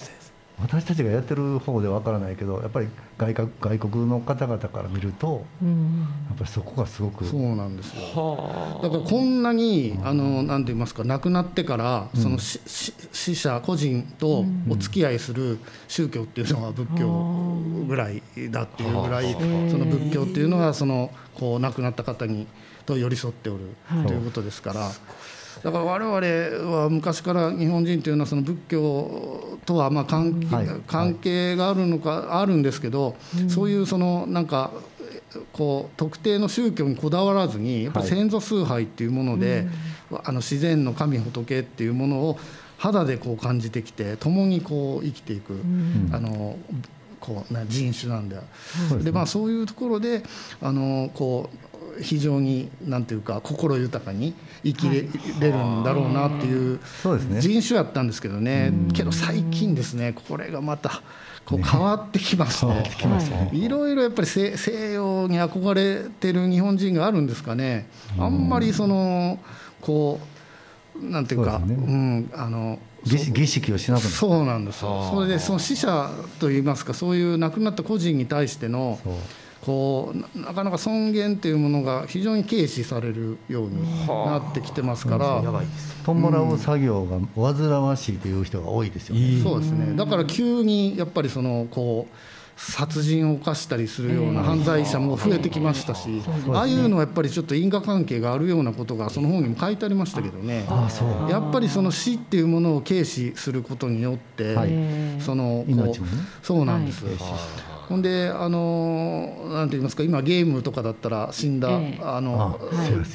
[0.64, 8.80] 私たちがやってる方でわからないけどやっぱり外国外国の方々から見ると、うん、やっぱりそこがすごくそうなんですよ。
[8.82, 22.48] だからこんなにあのなんて言いますか亡くなってからその死者個人とお付き合いする宗教っていうのは仏教ぐらいだっていうぐらいその仏教っていうのはそのこう亡くなった方に
[22.86, 23.76] と寄り添っておる
[24.08, 24.92] ということですから。
[25.64, 30.48] だから我々は昔から日本人というのはその仏教とはまあ関係,、
[30.88, 33.16] 関係があるのかあるんですけど、
[33.48, 34.72] そういうそのなんか
[35.54, 39.66] こう特定の宗教にこだわらずにやっぱ先祖崇拝っていうもので、
[40.24, 42.38] あの自然の神仏っていうものを
[42.78, 45.62] 肌でこう感じてきて共にこう生きていく、
[46.12, 46.58] あの
[47.22, 48.44] こうな人種なんだよ。
[49.02, 50.24] でまあそういうところで
[50.62, 51.50] あのこ
[51.98, 55.02] う非常になんていうか心豊かに生きれ
[55.40, 56.80] れるんだろうなっていう
[57.40, 61.02] 人種やったんですけどね、けど最近ですねこれがまた。
[61.46, 63.68] こう変わってきまして、ね、い。
[63.68, 69.40] ろいろやっぱり西洋に憧れてる日本人があるんですかね、あんまりその
[69.82, 79.00] こうなんていうか、うね、うん、あの儀式をしなくそうなんですそれでその死者といいますかそういう亡くなった個人に対しての
[79.66, 85.42] こうなかなか尊厳というものが非常に軽視されるようになってきてますから、
[86.06, 89.96] ともらう作業が煩わしいという人が多いですよね、そうですね。
[89.96, 92.16] だから急にやっぱりそのこう
[92.56, 96.22] 殺人を犯したりするような犯罪者も増えてきましたし、
[96.54, 100.66] ああいうのはやっぱりちょっと因果関係があるようなことがその本にも書いてありましたけどね。
[101.30, 104.56] やっぱりその死っていうものを軽視することによって、
[105.20, 105.66] その
[106.44, 107.06] そうなんです。
[107.94, 111.70] ほんであのなんて言いますか今ゲームとかだったら死んだ、
[112.02, 112.60] あの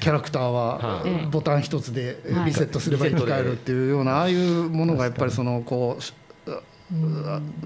[0.01, 6.53] キャラクターはボタン一つでリセットすれば生き返るっていうようなああいうものがやっぱりそのこう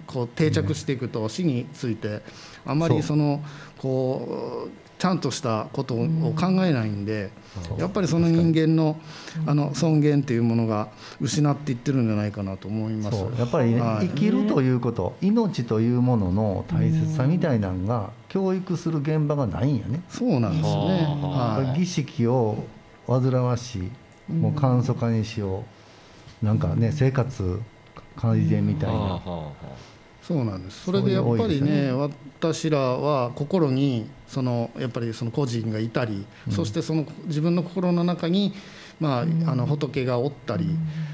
[0.07, 2.22] こう定着していくと死について
[2.64, 3.44] あまりその
[3.77, 5.98] こうちゃんとしたことを
[6.38, 7.32] 考えないんで
[7.76, 9.00] やっぱりその人間の
[9.48, 13.16] あの尊厳っていうものが失っていってるんじゃないかなと思います。
[13.36, 20.04] やっぱり、ねはい、生きるということ命というものの大切さみたいなのが教育する現場がないんやね。
[20.08, 22.58] そうなんですね、はい、儀式を
[23.08, 23.90] 煩わし
[24.30, 25.64] いもう簡素化にしよ
[26.42, 26.46] う。
[26.46, 27.60] なんかね生活
[28.14, 29.20] 改善みたいな。
[30.22, 30.85] そうなんです。
[30.85, 38.52] それでやっぱりね、ね、私らは心にそのやっぱりその個人がいたり、うん、そしてその自分の心の中に
[39.02, 39.24] まあ、あ
[39.56, 40.68] の仏がおったり、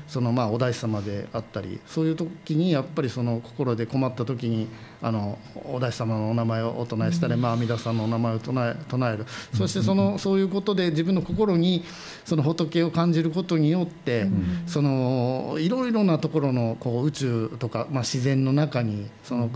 [0.07, 4.69] そのまあお大師様であったりそういう時にやっぱりその心で困った時に
[5.01, 9.25] あのお大師様のお名前をお唱えしたり、まあ、阿弥陀さんのお名前を唱え唱える。
[9.55, 11.83] そしてそのそういうことで自分の心に
[12.27, 14.27] その仏を感じることによって、
[14.67, 19.49] そのいろいろなところのこう宇宙とか、まあ、自然の中にその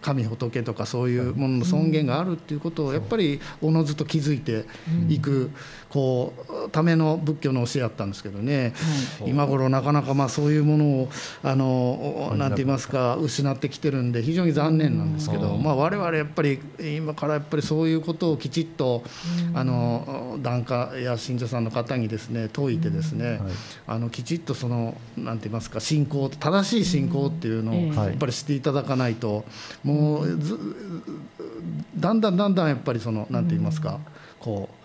[0.00, 4.64] 神仏とかそういうものの尊厳があるっていうことをやっぱりおのずと気づいて
[5.08, 5.50] いく
[5.88, 6.32] こ
[6.66, 8.74] うための仏教の教えやったんですけどね、
[9.24, 11.08] 今頃なかなかまあそういうものを
[11.42, 19.02] あのなんて言いますか失ってきてるんで非常に残念なんですけど、まあ、我々やっぱり今からやっぱりそういうことをきちっと
[19.54, 23.40] あの檀家や信者さんの方にですね説いてですね、
[23.86, 29.44] あのきちっとそのなんて言いますか信仰正しい信仰っていうのをやっぱりしていただかないと
[29.84, 30.38] もう
[31.96, 34.00] だんだんだんだんやっぱりそのなんて言いますか
[34.40, 34.77] こう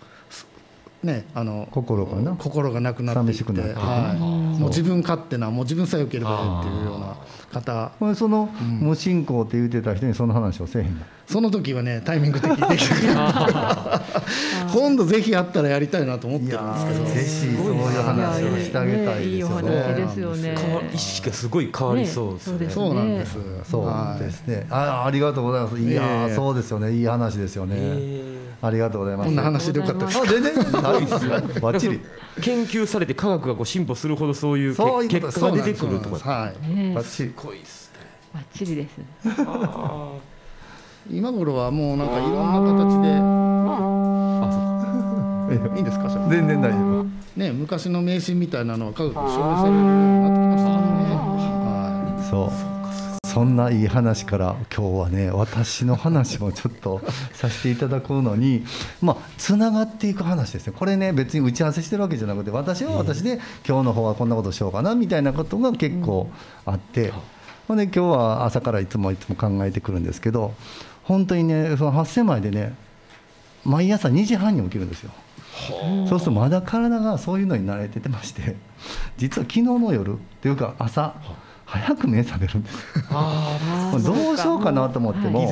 [1.04, 2.32] ね、あの心がな。
[2.36, 7.16] 心がなくなっていって、はい、もう自分勝手なもう自分さえよければいいっていうような
[7.52, 7.92] 方。
[7.98, 8.46] これその、
[8.80, 14.02] 無信仰って言ってた人にその話をせえへんその時はねタイミング的にできた
[14.74, 17.04] 今度ぜひあったらやりたいなと思ってるんですけど。
[17.04, 19.70] ぜひそういう話をしてあげたいですよね。
[19.94, 20.54] ですよね。
[20.92, 22.66] 意識がすごい変わりそうですね。
[22.68, 23.38] そうなんです。
[23.70, 24.66] そうですね。
[24.68, 25.78] あありがとうございます。
[25.78, 26.92] いやそうですよね。
[26.92, 28.33] いい話ですよね
[28.66, 29.26] ありがとうございます。
[29.26, 30.20] こんな話でよかったです。
[30.26, 31.30] 全然ないですよ。
[31.60, 32.00] バッチリ。
[32.40, 34.76] 研究されて科学がこう進歩するほどそういう
[35.08, 36.30] 結果が出てくるとか。
[36.30, 36.54] はい。
[36.94, 37.30] バッチリ。
[37.36, 37.98] 濃いですね。
[38.32, 38.96] バッチリです。
[41.10, 43.08] 今頃はもうなんかいろんな形で。
[45.76, 46.08] いいんですか？
[46.30, 47.06] 全然大丈夫。
[47.36, 50.86] ね、昔の迷信みたいなのは科学で証明されるようになってきましたからね。
[51.14, 52.30] はい。
[52.30, 52.73] そう。
[53.34, 58.64] そんないい話から今日はね私の話もちょっとさせていただくのに
[59.02, 60.72] まあつながっていく話ですね。
[60.78, 66.30] これね別に打ち合わせしてるわけじゃなくて私は私で今日の方はこんなことしようかなみたいなことが結構
[66.64, 67.12] あって、
[67.66, 70.54] ほんで今日は朝からいつもいつも考えてくるんですけど
[71.02, 72.76] 本当にねその8000枚でね
[73.64, 75.10] 毎朝2時半に起きるんですよ。
[76.08, 78.54] そうするとまだ体がそういうのに慣れててまして
[79.16, 81.16] 実は昨日の夜っていうか朝
[81.66, 82.76] 早く目覚めるんです。
[84.04, 85.50] どうしようかなと思っても、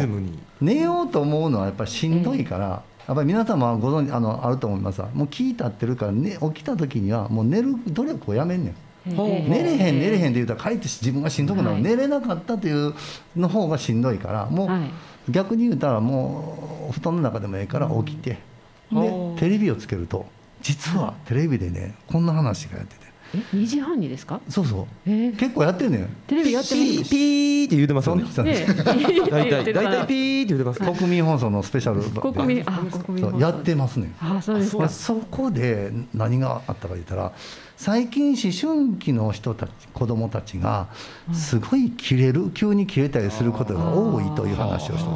[0.61, 8.75] 寝ようと思うのはやっぱりしんどいから、やっぱり皆様ご存知あのあると思いますがもう気立ってるから、ね、起きた時にはもう寝る努力をやめんねん。
[9.05, 12.95] 寝れへん寝れへんって言うたらかえって自分がしんどくなる、はい、寝れなかったという
[13.35, 14.69] の方がしんどいからも
[15.29, 18.39] う逆に言うたらもう布団の中でもええから起きて、
[18.93, 20.27] でテレビをつけると
[20.61, 23.02] 実はテレビでねこんな話がやってて
[23.35, 24.41] え2時半にですか？
[24.49, 28.25] そうそう、えー、結構やってんねんテレビやってますピーって言うてますよね。
[29.31, 30.81] 大体大体ピーって言うてます。
[30.99, 32.03] 国民放送のスペシャル。
[32.21, 34.13] 国民あ国民やってますね。
[34.21, 34.89] あそうですか。
[34.89, 37.33] そこで何があったか言ったら
[37.83, 40.87] 最近思春期の人たち子供たちが
[41.33, 45.09] すごい切れる急に切れたりすることが多いという話をしてて。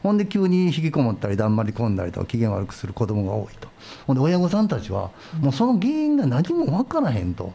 [0.00, 3.66] ほんで急に引きこもったりだんまり込んだりと機嫌悪くする子供が多いと。
[4.06, 5.10] ほんで親御さんたちは
[5.40, 7.52] もうその原因が何も分からへんと、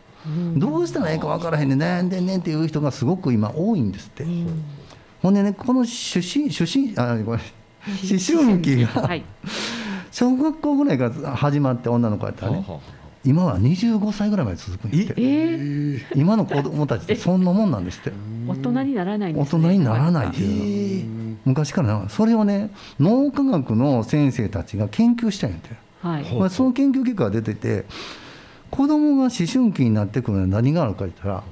[0.57, 4.25] どうしたらええか分からへんで悩んでんねんっていう人がすごく今多いんですって、
[5.21, 7.39] ほんでねこの出身出身あごめん。
[7.39, 7.39] 思
[8.43, 9.09] 春期が、
[10.11, 12.65] 小学校ぐらいから始まって女の子やったらね、
[13.29, 18.11] 今は25歳ぐらいまで続くんですって、えー、今の子供たちってそんなもんなんですって。
[18.47, 21.37] 大人にならないんです、ね、大人にならないっていう。
[21.45, 25.69] 昔からそれをね脳科学の先生たちが研究したんやて、
[26.01, 26.23] はい。
[26.33, 27.85] まあ、その研究結果が出てて
[28.71, 31.43] 子供が思春期になってくるのは何があるか言ったら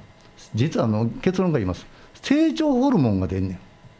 [0.54, 1.86] 実はあの結論が言います。
[2.22, 3.58] 成長ホルモンが出んねん。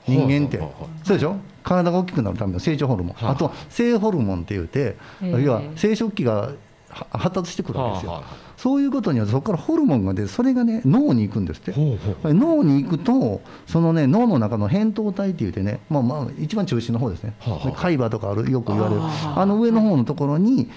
[0.09, 0.59] 人間って、
[1.05, 1.37] そうでしょ？
[1.63, 6.53] 体が大きくなるための成長ホルモン、あと性ホルモンって言うて、要は生殖器が
[6.91, 11.75] 発達してくるわけですよ、はあはあ、そういうことにはそこからホルモンが出てそれがね脳に行くんですって。
[12.25, 19.01] 脳に行くとそのね脳の中の扁桃体って言ってね、まあ、まあ一番中心の方ですね、はあ、海馬とかあるよく言われる。
[19.03, 20.71] あの上の方のところに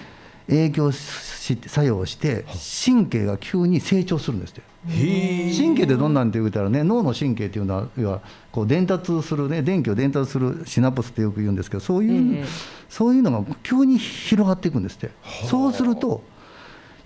[0.48, 2.44] 影響して作用して
[2.84, 4.62] 神経が急に成長するんですって。
[4.84, 8.20] 神経ってどんなんて言うたらね脳の神経っていうのは要は
[8.50, 12.44] こう伝達するね電気を伝達するシナプスってよく言うんですけどそういう、
[12.88, 15.10] そういうのが急に広がっていくんですって。
[15.48, 16.24] そうすると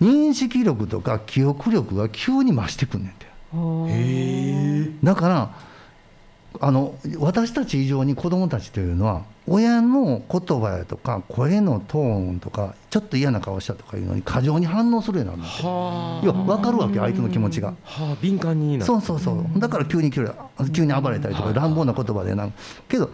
[0.01, 3.27] 認識力とか記憶力が急に増してくんねんて。
[5.03, 5.51] だから
[6.61, 15.69] あの私たち以上に子どもたちというのは親の言葉やとか声のトーンとかちょっと嫌な顔したとかいうのに過剰に反応するようになるんですよ。
[16.25, 17.69] 要は分かるわけ相手の気持ちが。
[17.85, 19.61] はあ、敏感にそうそうそう。
[19.61, 20.23] だから急に急
[20.85, 22.49] に暴れたりとか乱暴な言葉でな
[22.89, 23.11] けど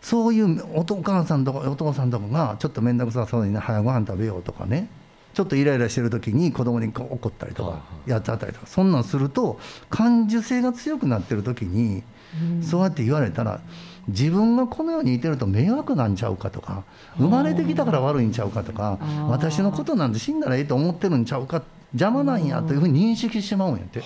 [0.00, 4.88] そういうお母さんとかお父さんとかがちょっと面倒くさそうにね早ご飯食べようとかね。
[5.34, 8.66] ちょっとイライラしてる時に子供に怒ったりとかやっちゃったりとか。
[8.66, 9.58] そんなんすると
[9.90, 12.02] 感受性が強くなってる時に
[12.62, 13.60] そうやって言われたら
[14.08, 16.84] 自分がこの世にいてると迷惑なんちゃうかとか
[17.18, 18.98] 生まれてきたから悪いんちゃうかとか
[19.28, 21.62] 私のことなんて死んだらええと思ってるんちゃうか
[21.92, 24.02] 邪魔なんやというふうに認識してしまうんやって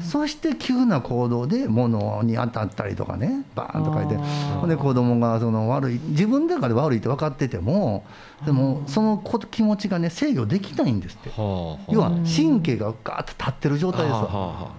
[0.00, 4.16] そして急な行動で物に当たったりとかねバーンと書いて。
[4.58, 8.04] ほんで子供がその悪い自分の中で悪いって分かってても
[8.44, 11.30] でもその気持ちがね制御できないんですって。
[11.36, 14.72] 要は神経がガーッと立ってる状態ですわ。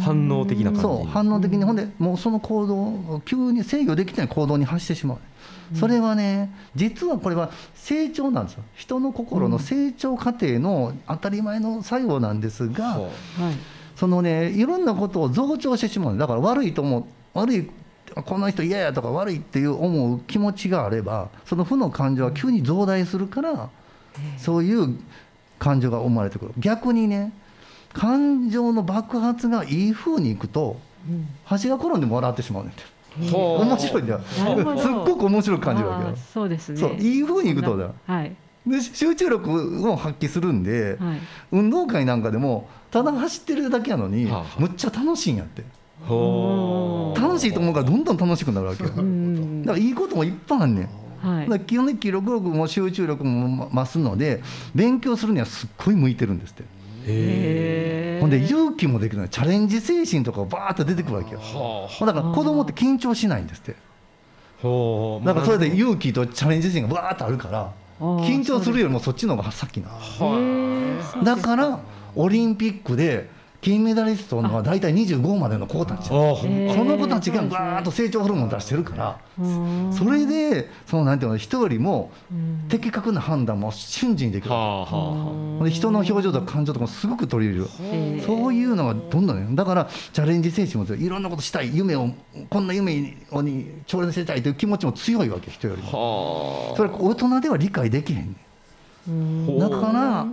[0.00, 1.64] 反応的な感じそう反応的に。
[1.64, 5.18] ほんでもうその行動を急に制御できない行動に発してしまう
[5.72, 8.64] それはね実はこれは成長なんですよ。
[8.74, 13.02] 人の心の成長過程の当たり前の作用なんですが、う。
[13.02, 13.10] ん、
[13.96, 16.18] そのねいろんなことを増長してしまう。
[16.18, 17.04] だから悪いと思う。
[17.34, 17.70] 悪い
[18.24, 23.70] この人嫌やとか悪いっていう思う気持ちがあればその負の感情は急に増大するから
[24.38, 24.96] そういう
[25.58, 26.52] 感情が生まれてくる。
[26.58, 27.32] 逆にね
[27.92, 30.76] 感情の爆発がいい風にいくと
[31.62, 32.82] 橋が転んでも笑ってしまうねんて。
[33.20, 34.44] 面白いんだよすっ
[35.04, 36.80] ごく面白く感じるわけよそうですね。
[36.80, 37.90] そういいふうにいくとだ。
[38.06, 38.34] はい。
[38.66, 41.18] で集中力を発揮するんで、はい、
[41.52, 45.62] 運動会なんかでもただ走ってるだけやのに、はあ、むっちゃ楽しいんやって。
[46.06, 48.90] 楽しいと思うからどんどん楽しくなるわけよ。
[48.90, 49.02] だか
[49.72, 50.88] らいいこともいっぱいあんねん。
[51.24, 54.42] はい、だ基本的に記録力も集中力も増すので
[54.74, 56.64] 勉強するにはすっごい向いてるんですって
[58.20, 59.28] ほんで勇気もできない。
[59.28, 61.40] チャレンジ精神とかバーッと出てくるわけよ。
[62.00, 63.76] だから子供って緊張しないんですって。
[65.24, 69.90] だからそれで勇気とチャレンジ精神がバーッとあるから緊張するよりもそっちの方が先な
[71.22, 71.80] だから
[72.16, 73.28] オリンピックで
[73.64, 79.18] 金メダリストのは大体25までの子たちこの子たちがバーッと成長ホルモン出してるから
[79.90, 82.12] それでそのなんていうの人よりも
[82.68, 84.50] 的確な判断も瞬時にできる
[85.70, 91.04] 人の表情とか感情とかもすごく取り入れるそういうのがどんどんねだからチャレンジ精神も強い。
[91.06, 92.10] いろんなことしたい夢を
[92.50, 93.16] こんな夢に
[93.86, 98.36] 挑戦したいという気持ちも強いわけ人よりもそれ大人では理解できへん
[99.58, 100.26] だから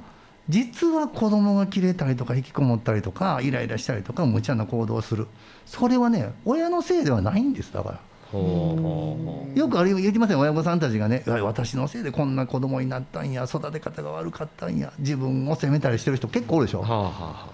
[0.49, 5.27] 実は子供が切れたりとか引きこもったりとかイライラしたりとか無茶な行動をする。
[5.65, 7.99] それはね親のせいではないんですだから。
[8.33, 10.39] よくあれ言ってません？
[10.39, 17.49] 親御さんたちがね私のせいでこんな子供になったんや育て方が悪かったんや自分を責めたりしてる人結構おるでしょ、はあはあ、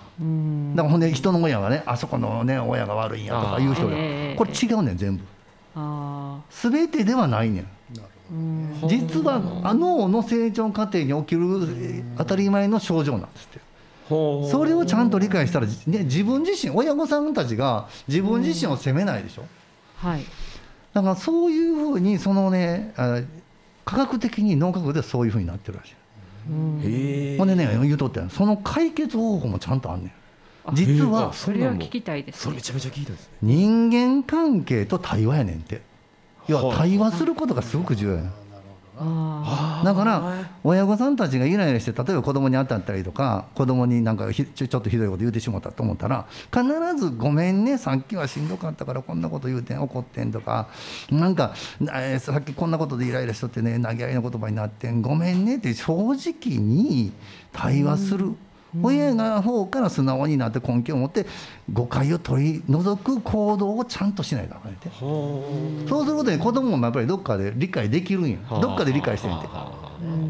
[0.76, 3.96] だからほんで人の親がねあそこのね親が悪いんやとか言う人が、
[4.36, 5.24] これ違うねん全部。
[6.52, 7.68] 全てではないねん
[8.88, 9.40] 実は
[9.74, 13.68] 脳の成長過程に起きる当たり前の症状なんですって。
[14.10, 15.74] それをちゃんと理解したら、ね、
[16.06, 20.24] 自分自身親御さんたちが自分自身を責めないでしょ、うん、はい、
[20.94, 22.94] だからそういうふうにそのね
[23.84, 25.94] 科学的に脳科学ではそういうふうになってるらしい、
[26.50, 30.12] うん、ほんでね言うとってその解決方法もちゃんとあんねん。
[30.74, 35.82] 実はそれは聞きたいです、ね、それめちゃめちゃ聞きたいです、人間関係と対話やねんって
[36.48, 36.52] い。
[36.52, 38.22] や対話することがすごく重要や。
[39.00, 46.64] なだから親御さんたちがイライラして例えば子供に当たったりとか子供になんかちょっとひどいこと言うてしもたと思ったら必
[46.98, 50.68] ず「ごめんねさっきはしんどかったからこんなこと言うてん怒ってん」とか
[51.12, 57.12] なんか、えー、さっきこんなことでイライラしとってね投げ合いの言葉になってん「ごめんね」って正直に
[57.54, 58.36] 対話する。
[58.78, 58.86] うん。
[58.86, 61.26] 親が方から素直になって根拠を持って
[61.72, 64.90] 誤解を取り除く行動をちゃんとしないかんて。
[65.00, 68.38] そうすることで子供もやっぱりどっかで理解できるんや。
[68.50, 69.48] どっかで理解してんて。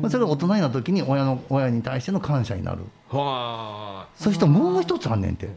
[0.10, 2.80] それが大人になった時に親の親に対しての感謝になる。
[3.12, 5.50] そしてもう一つあんねんて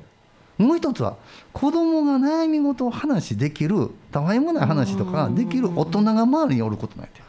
[0.61, 1.17] もう一つは
[1.55, 7.21] 子供が悩み事を話できるたわいもない話とかできる大人が周りにおることなんて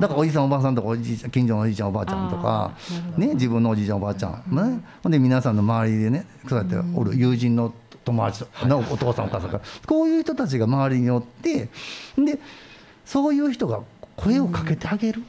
[0.00, 2.72] だからおじさんおばさんとかおじいちゃん近所のおじいちゃんおばあちゃんとか、
[3.18, 11.68] ね、自分のおじいちゃんおばあちゃん、ね、ほんで皆さんの周りでねそうやっておる友人の友達のお父さんお母さんからこういう人たちが周りにおって
[12.16, 12.38] で
[13.04, 13.80] そういう人が
[14.16, 15.22] 声をかけてあげる。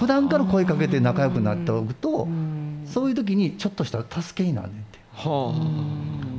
[0.00, 2.26] 普段から声かけて仲良くなっておくと
[2.86, 4.97] そういう時にちょっとした助けになるねんて。
[5.18, 5.52] は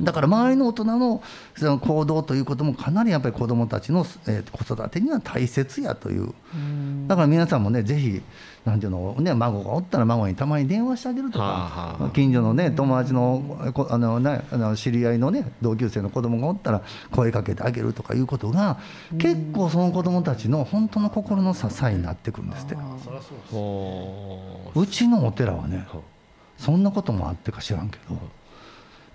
[0.00, 1.22] あ、だから周りの大人の
[1.56, 6.32] その行動ということもかなりやっぱり子どもたちの、えー、子育てには大切やという
[7.06, 8.22] だから皆さんもねぜひ
[8.64, 13.58] なんていうの、ね、孫がおったら孫にたまに電話してあげるとか、はあはあ、近所のね友達の
[13.90, 18.78] あの、ね、あの知り合いのね同級生の子供がおったら声かけてあげるとかいうことが
[19.18, 22.74] 結構その子供たちの本当の心の支えになってくるんですって。
[22.74, 22.78] う
[24.86, 25.86] ちのお寺はね
[26.56, 28.39] そんなこともあってか知らんけど。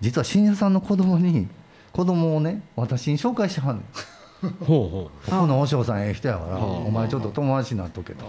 [0.02, 1.48] 実は新庄さんの子供に
[1.92, 3.86] 子供をね私に紹介してはんねん。
[4.66, 5.32] ほうほう。
[5.32, 8.26] ここの和尚さんええ人やからお前ちょっと友達になっとけと。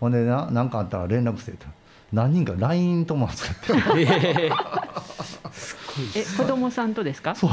[0.00, 1.66] ほんでな何かあったら連絡せえと
[2.12, 4.50] 何人か LINE 友達やって、 え
[6.16, 6.24] え。
[6.36, 7.34] 子供さんとですか？
[7.34, 7.50] そう。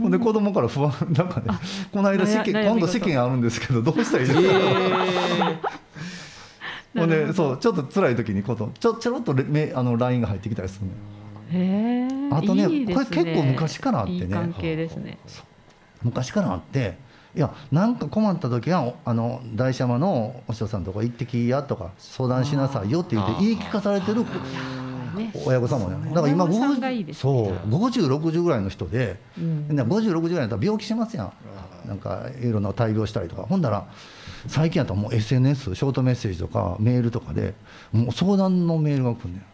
[0.00, 1.46] ほんで子供から不安 なんかね
[1.92, 4.48] この間試験今度試験あるんですけどどうしたらいいですか、
[6.94, 10.92] えー、ほんでそうちょっと辛い時にことちょちょろっとあの LINE が入ってきたりするね
[12.30, 14.28] あとね、ね、これ結構昔からあってね。
[14.30, 15.18] 関係ですね。
[16.02, 16.96] 昔からあって
[17.34, 24.24] いやなんか困った時はあの大師山のお師匠さんとか行ってきやとか相談しなさいよって言って言い聞かされてる
[25.46, 26.10] 親御さんもね。
[26.10, 31.32] だから今50、ね、そう5060ぐらいの人で、うん、5060ぐらいだったら病気しますやん。
[31.86, 33.42] なんかいろんな大病したりとか。
[33.42, 33.86] ほんだら
[34.46, 37.54] 最近やったらもう SNS ショートメッセージとかメールとかで
[37.92, 39.44] もう相談のメールが来るねん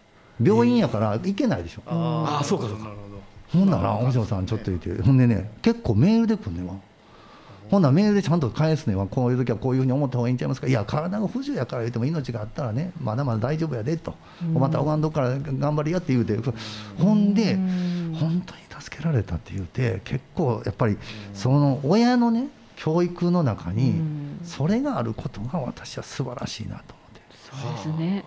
[0.41, 2.91] 病院やから行けないでしょ、えー、ああそうかそうか。
[3.53, 5.03] ほんならお嬢さんちょっと言って。
[5.03, 6.75] ほんでね結構メールで来るねわ。
[7.71, 10.67] ほんならメールでちゃんと返すねはこういう時はこういうふうに思った方がいいんちゃいますか。
[10.67, 16.39] いや体が不自由やから言っても命があったらねまだまだ大丈夫やでと、うまたおがんどから頑張りやって言うて。
[16.99, 17.57] ほんで
[18.19, 20.97] 本当に助けられたって言うて結構やっぱり
[21.35, 24.01] その親のね教育の中に
[24.45, 27.21] それがあることが私は素晴らしいなと思って。
[27.85, 28.25] そうですね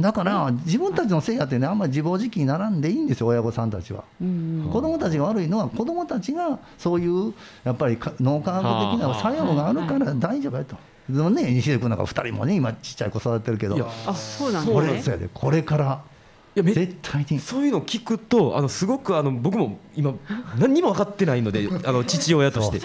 [0.00, 7.34] だから自分たちのせいやってねあんまり自暴自棄にならんでいいんですよ親御さんたちは、うん、子供たちが悪いのは子供たちがそういう
[7.64, 10.76] やっぱり脳科学的な作用があるから大丈夫やと。
[11.10, 13.76] でもね西出君なんか2人もね今ちっちゃい子育てるけど。
[14.06, 15.28] あそうなんですね。
[15.34, 16.11] これからい
[16.54, 17.38] や絶対に。
[17.38, 20.14] そういうのを聞くとあのすごくあの僕も今
[20.58, 22.80] 何にも分かってないので あの父親として。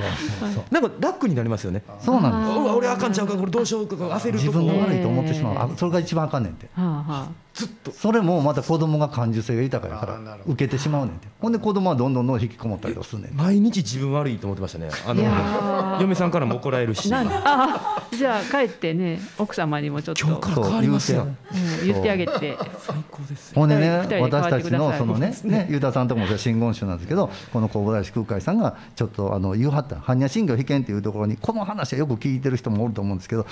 [0.71, 1.83] なんか楽になりますよね。
[1.99, 5.71] そうなんです俺あかんちゃうかこれどうしようか焦る自分が悪いと思ってしまう。
[5.77, 7.91] それが一番あかんねんて、はあはあずっと。
[7.91, 11.27] それもまた子供が感受性が豊かやから受けてしまうねんて。
[11.41, 14.89] ほんで子供はどんどんどん引きこもったりすんねん毎日自分悪いと思ってましたね。
[15.07, 17.09] あの嫁さんからも怒られるし。
[17.11, 20.27] あじゃあ帰ってね奥様にもちょっと。
[20.27, 22.57] 今日から変わりますよ、うん、言ってあげて。
[22.79, 33.45] 最高ですほんでね私たちのそのねねゆうたさんとこも真言宗なんですけどこの弘法大師空海さんがちょっとあの言うはった般若心経被験っていうところにこの話はよく聞いてる人もおると思うんですけど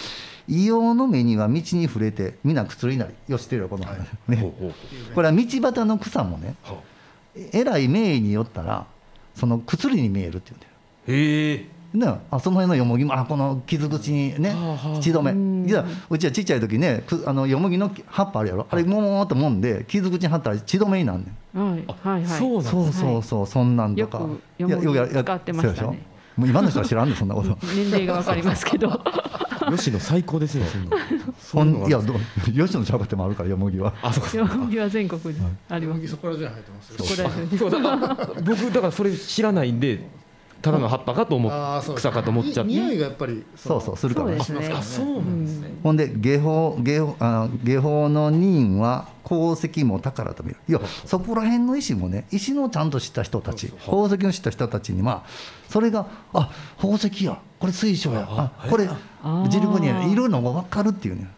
[0.48, 3.95] 硫黄の目には道に触れて皆薬なりよしてるよこの話、
[4.28, 4.54] ね、
[5.14, 6.56] これは道端の草もね
[7.54, 8.86] えらい名医によったら
[9.34, 10.72] その薬に見えるっていうんだよ。
[11.08, 11.76] へえ。
[11.94, 14.54] ね、あその辺のよもぎもあこの傷口にね
[15.02, 15.66] 血止め。
[15.66, 18.68] 実はうちはちっちゃい時ねあのよもぎの葉っぱあるやろ。
[18.70, 18.76] あ。
[18.76, 24.28] れももっともんで傷口に貼ったら血止めになんねん、はいはいはい、そうそうそうそうそんなんとか。
[24.58, 26.06] よくよく使ってましたね。
[26.36, 27.58] もう今の人は知らんでそんなこと。
[27.76, 28.90] 年齢がわかりますけど
[29.72, 30.66] 吉野最高ですよ。
[31.40, 32.00] そんいや
[32.46, 33.94] 吉野茶畑もあるからよもぎは。
[34.02, 35.40] あそうよもぎは全国に
[35.70, 36.08] あります。
[36.08, 36.98] そこら中生えてます。
[38.44, 40.25] 僕だからそれ知らないんで。
[40.62, 41.50] ただの葉っぱかと思
[41.96, 42.72] 草かと思っちゃって。
[42.72, 43.82] 匂いがやっぱりそう。
[43.82, 44.38] そうするからね。
[44.40, 44.44] あ
[44.82, 45.70] そうなんですね。
[45.84, 50.58] ほんで下法下法あ下法の任は宝石も宝と見る。
[50.68, 55.24] いやそこら辺の石もね石のちゃんと知った人たち宝石の知った人たちには
[55.70, 58.90] それがあ宝石やこれ水晶やあこれ
[59.50, 61.30] ジルコニアいるのが分かるっていうね。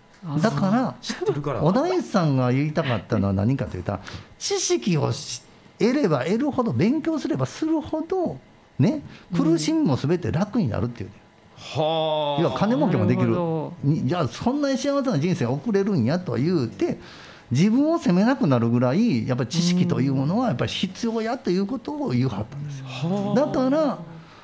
[0.41, 0.95] だから
[1.61, 3.97] 小田井さんが言いたかったのは何かというと
[4.37, 5.11] 知識を
[5.79, 8.37] 得れば得るほど勉強すればするほど
[8.79, 9.01] ね、
[9.35, 11.15] 苦しみもすべて楽になるっていう、ね、
[11.57, 13.35] はあ、要は金儲けもできる。
[14.05, 16.99] じゃあそんなに幸せな人生を送れるんやとは言うて
[17.51, 23.33] 自分を責めなくなるぐらいやっぱり知識というものはやっぱり必要やということを言うはったんですよ。
[23.35, 23.99] だから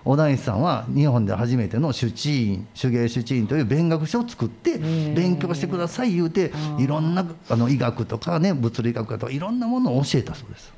[0.06, 10.74] 小田井さんは日本で初めての主治院手芸主治院という勉学書を作って勉強してください言うていろんなあの医学とかね物理学とかいろんなものを教えたそうです。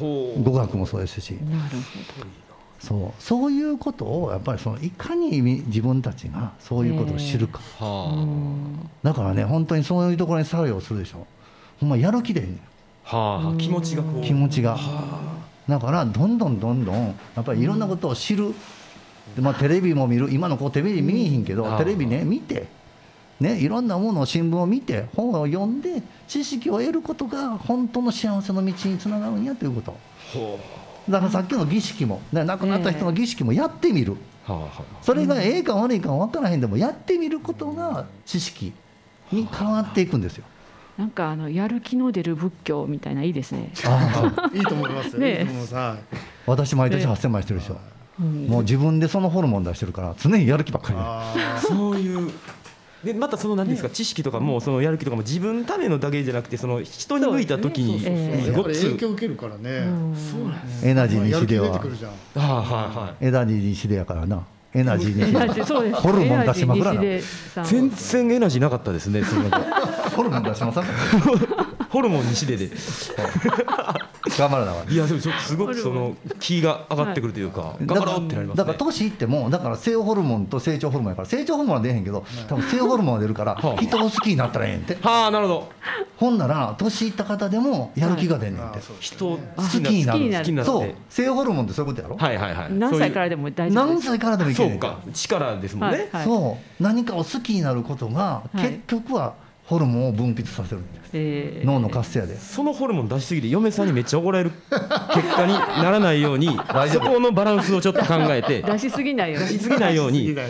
[0.00, 1.30] 語学もそうですし。
[1.32, 2.45] なるほど
[2.78, 3.22] そう。
[3.22, 11.26] そういうことをやっぱりそのいかに自分たちがそういうことを知るか、えー、だからね本当にそういうところに作用するでしょ。
[11.80, 12.46] ほんまやる気で
[13.04, 14.78] はあ、気持ちが気持ちが、は
[15.68, 18.52] あ、だからどんどんどんどんやっぱりいろんなことを知る、
[19.36, 20.32] でまあ、テレビも見る。
[20.32, 22.66] 今の子テレビ見えひんけど、テレビね見て。
[23.38, 29.94] ね、いろんなものを新聞を見て本を読んで知識を得ることが本当の幸せの道につながるんやということ。
[31.08, 34.68] だからさっきの儀式も、ね、亡くなった人の儀式もやってみる、えー、
[35.02, 38.72] それがええか悪いか分からへんでもやってみることが知識
[39.32, 40.44] に変わっていくんですよ。
[40.96, 43.70] なんかあのやる気の出る仏教みたいないいですね。
[44.54, 45.18] いいと思います。
[45.18, 45.46] ね、
[46.46, 47.78] 私毎年8000枚してるでしょ。
[48.18, 51.66] もう自分でそのホルモン出してるから常にやる気ばっかり。
[51.66, 52.30] そういう
[53.04, 58.00] でまたその何ですか、知識とかもそのやる気とかも自分のためのだけじゃなくてその人に向いた時に
[58.44, 59.86] すごく影響受けるからね、
[60.30, 61.68] そうなんですエナジー西では。
[61.68, 64.44] あはいはいエナジー西でやからな。
[64.74, 67.00] エナジー西ホルモン出しまくらな。
[67.64, 69.22] 全然エナジーなかったですね
[70.14, 70.82] ホルモン出しまさ
[71.96, 72.68] ホルモン西出で
[74.38, 74.94] 頑張らなかい。
[74.94, 84.98] やでもすごくその気が上がってくるというか、頑張ろうってなります、だから年いってもだから性ホルモンと成長ホルモンやから成長ホルモンは出へんけど多分性ホルモンは出るから人を好きになったらええんって。
[85.00, 85.72] はあなるほど。
[86.18, 90.64] ほんなら年いった方でもやる気が出んねんって、人好きになる。
[90.64, 90.94] そう。
[91.08, 92.16] 性ホルモンってそういうことやろ？
[92.18, 92.72] はいはいはい。
[92.74, 94.98] 何歳からでも大丈夫何歳からでもいけそうか。
[95.14, 96.82] 力ですもんね、そう。
[96.82, 99.34] 何かを好きになることが結局は
[99.66, 102.38] ホルモンを分泌させるんです、えー、脳の活性で。
[102.38, 104.52] そのホルモン出しすぎて嫁さんにめっちゃ怒られる
[105.12, 106.48] 結果にならないように
[106.92, 109.48] そこのバランスをちょっと考えて出しすぎないように。
[109.48, 110.24] 出しすぎないように。
[110.24, 110.46] いや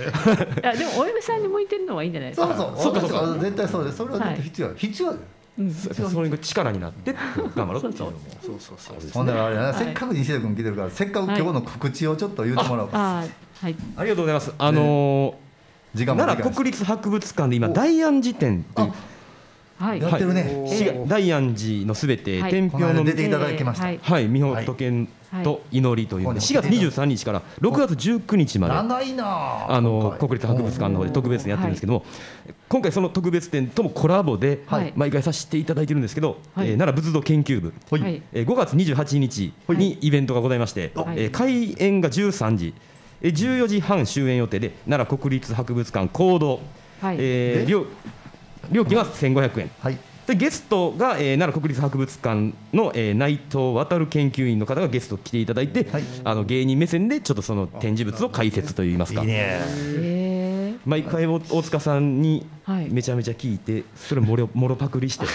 [0.77, 2.47] でもお嫁さんに向いてるのはいいんじゃないですか。
[2.49, 3.01] そうそう。
[3.01, 3.97] そうか絶対そうです。
[3.97, 5.14] それは必要、はい、必要。
[5.59, 7.14] うん、それが力になって
[7.55, 8.05] 頑張ろうっていう。
[8.05, 8.57] のもそう。
[8.61, 9.11] そうそうそう。
[9.12, 14.53] ほんあれ、ね、せっかく西田君来てるからせっかく今日の告知をちょっと言ってもらおうか、はい、ありがとうございます。
[14.59, 15.35] あのー、
[16.05, 18.92] 奈良国立博物館で今大安寺展っていう
[19.78, 21.05] はい、やってるね。
[21.07, 23.84] 大安寺のすべて、天平の出ていただきました。
[23.86, 25.09] はい、美穂時
[25.42, 32.05] と祈りという4月23日から6月19日まで長いなあの国立博物館の方で特別にやってるんですけども、
[32.68, 37.74] 今回その特別展ともコラボで毎回させていただいてるんですけど、え奈良仏像研究部、
[38.32, 42.74] え5月28日にイベントがございまして、え開演が13時
[43.23, 46.61] 14時半終演予定で奈良国立博物館講堂、
[47.03, 47.87] えー、
[48.71, 59.23] 料金は1500円、はい、でゲストが、えー、奈良国立博物館の、えー、内藤航研究員の方がゲスト来ていただいて、はい、あの芸人目線でちょっとその展示物を解説といいますか。
[59.23, 62.47] いいね毎回大塚さんに
[62.91, 65.27] めちゃめちゃ聞いて、それもろ もろパクリして。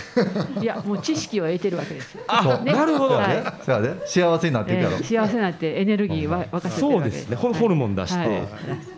[0.61, 3.89] いやもう知識を得てるわけですあ、ね、なるほど、はい、そうね。
[4.05, 7.35] 幸せになっていくやろ、えー、幸せになってエネルギーは沸かせてそうですね。
[7.35, 8.45] ホルモン出して、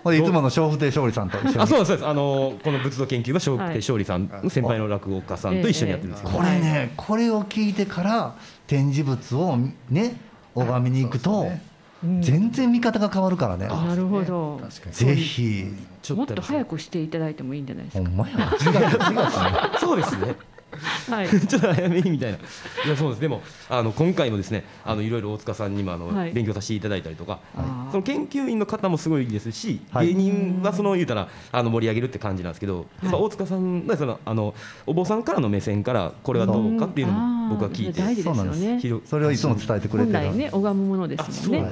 [0.03, 0.23] はい、い。
[0.23, 1.57] つもの笑福亭勝利さんと一緒に。
[1.59, 2.07] あそうですそうです。
[2.07, 8.35] あのこの仏像研究は笑福亭勝利さんの先輩の落語家さんと一緒にやってるんですけど、これねこれを聞いてから
[8.67, 9.57] 展示物を
[9.89, 10.15] ね
[10.55, 11.51] 拝みに行くと、
[12.21, 13.67] 全然見方が変わるからね。
[13.67, 14.61] なるほど。
[14.91, 15.65] ぜひ
[16.09, 18.03] もっと早くしていただいてもいいんじゃないですか。
[18.03, 18.35] ほんまや。
[18.35, 19.13] 4月4
[19.71, 20.35] 月そうですね。
[21.09, 22.37] はい、 ちょっと早めにみたいな。
[22.37, 23.21] いやそうです。
[23.21, 34.53] でもあの今回もですね、あのいろいろ大塚さんにもあの、はい、勉強させていただいたりとか、はい、その研究員の方もすごいですし、はい、芸人はその言うたらあの盛り上げるって感じなんですけど、やっぱ大塚さんがそのあの
[34.85, 39.01] お坊さんからの目線からこれはどうかっていうのも僕は聞いて、大事ですよね。
[39.05, 40.19] それをいつも伝えてくれてる。
[40.19, 41.71] 本来ね拝むものですもんね。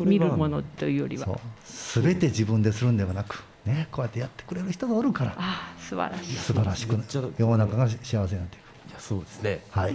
[0.00, 1.38] 見るものというよりは。
[1.64, 3.42] すべて自分でするんではなく。
[3.64, 5.34] ね、こうやってやってくれる人がおるから。
[5.36, 6.34] あ素晴らしい。
[6.34, 6.98] 素晴らしく
[7.38, 8.90] 世の中が幸せになっていく。
[8.90, 9.64] いやそうですね。
[9.70, 9.94] はい。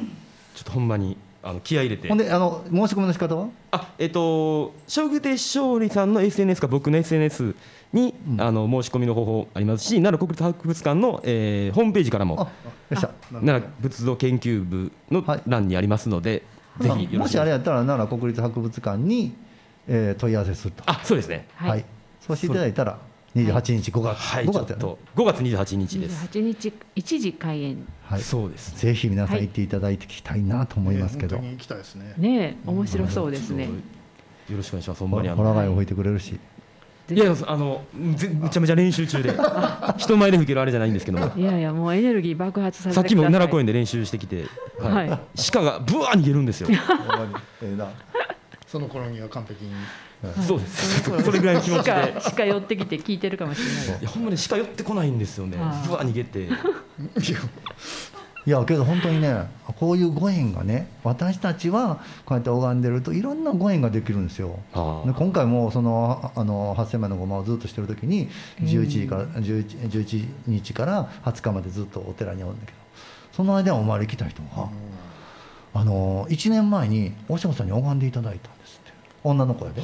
[0.55, 2.07] ちょっとほんまにあの気合い入れて。
[2.07, 3.49] ほんであの申し込みの仕方は？
[3.71, 7.55] あえっ、ー、と将棋で勝利さんの SNS か僕の SNS
[7.93, 12.49] に、うん、あの申し込みの方法ありますし奈良国立博物館の、えー、ホームページからも
[12.89, 16.43] 奈良仏像研究部の欄にありますので、
[16.79, 19.33] はい、ぜひもしあれやったら奈良国立博物館に、
[19.87, 20.83] えー、問い合わせすると。
[20.85, 21.47] あそうですね。
[21.55, 21.85] はい、
[22.19, 22.99] そうしていただいたら
[23.45, 26.25] 28日5月、はい、5月と5月28日です。
[26.25, 27.87] 28日1時開演。
[28.03, 28.21] はい。
[28.21, 32.13] そうです、ぜひ皆さん行っていただいてきたいなと思いますけど、行きたいですね。
[32.17, 33.65] ね面白そうですね、
[34.49, 34.99] よろしくお願いします。
[34.99, 35.29] ほんまに。
[35.29, 36.39] ホラ貝を吹いてくれるし。
[37.09, 39.33] いやあのめちゃめちゃ練習中で。
[39.97, 44.45] 人前で吹けるあれじゃないんですけどいやいやもうエネルギー爆発ささっきも奈良公園で練習してきて、
[44.77, 45.19] はい、
[45.53, 46.69] 鹿がぶわー逃げるんですよ。
[48.67, 49.71] その頃には完璧に
[50.47, 51.03] そうです。
[51.03, 52.21] それぐらいの気持ちで。
[52.35, 54.01] 鹿寄ってきて聞いてるかもしれない。
[54.01, 55.57] いやほんまに鹿寄ってこないんですよね。
[55.57, 56.49] ぶわ逃げて。
[58.45, 64.59] いやけど本当にねこういうご縁がね私たちはこうやって拝んでるといろんなご縁ができるんですよ。
[65.05, 68.29] で今回もそのあの8,000枚のごまをずっとしてる時に
[68.61, 72.77] 11時から 11, 11日から20日までずっとお寺におるんだけど
[73.33, 74.69] その間お参り来た人が、
[75.73, 78.49] あの1年前に和尚さんに拝んでいただいた
[79.23, 79.81] 女の子やで。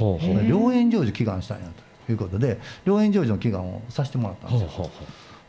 [0.47, 1.65] 良縁成就祈願したんや
[2.05, 4.89] ということで良縁成就の祈願をさせてもらったんですよ。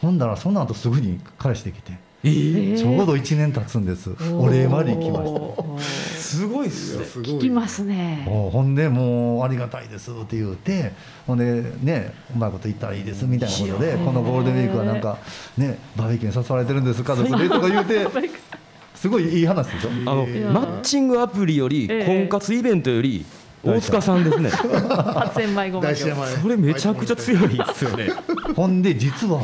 [0.00, 1.92] ほんだらその後すぐに彼氏できて。
[2.26, 4.10] えー、ちょうど1年経つんです。
[4.32, 5.82] お礼まで行きました。
[6.18, 7.04] すごいっすね。
[7.22, 8.22] 聞きますね。
[8.26, 10.92] ほんでもうありがたいですって言うて
[11.26, 15.18] ほんでねうまいこと言ったらいいですみたいなことでこのゴールデンウィークはなんか
[15.58, 17.60] ねバーベキューに誘われてるんです家族でと。
[17.60, 18.06] か言うて
[18.96, 19.90] すごいいい話でしょ？
[20.10, 23.26] あのマッチングアプリより婚活イベントより
[23.64, 24.50] 大塚さんですね。
[24.88, 28.10] 八千枚ごまそれめちゃくちゃ強いですよね。
[28.54, 29.40] ほんで実は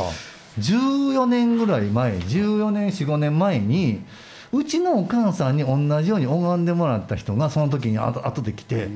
[0.58, 4.02] 14年ぐらい前14年45年前に
[4.52, 8.88] うちのお母さんに同じように拝んでもらった人がその時にあと後で来て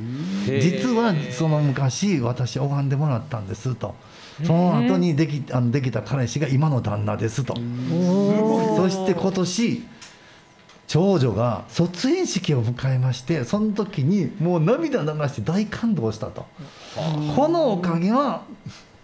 [0.60, 3.94] 実はその昔私拝んでもらったんですと。
[4.42, 9.84] その後にできあのできた彼氏が今の旦那ですとそして今年
[10.86, 16.46] 長女が卒園式を迎えましてその時にもう涙流して大感動したと。
[17.34, 18.44] このおかげは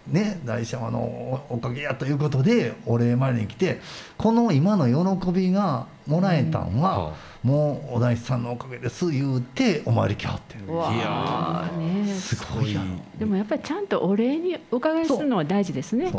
[0.07, 3.79] ね、大師様のおかげやということでお礼参りに来て
[4.17, 7.13] この今の喜びがもらえたんは、
[7.43, 10.65] うん、もうお大師さんのおかげです言うてお参り来はってる。
[10.65, 10.67] い
[10.99, 12.75] やねすごい。
[13.17, 16.11] でもやっぱりちゃんとお礼にお伺いするのは大事ですね。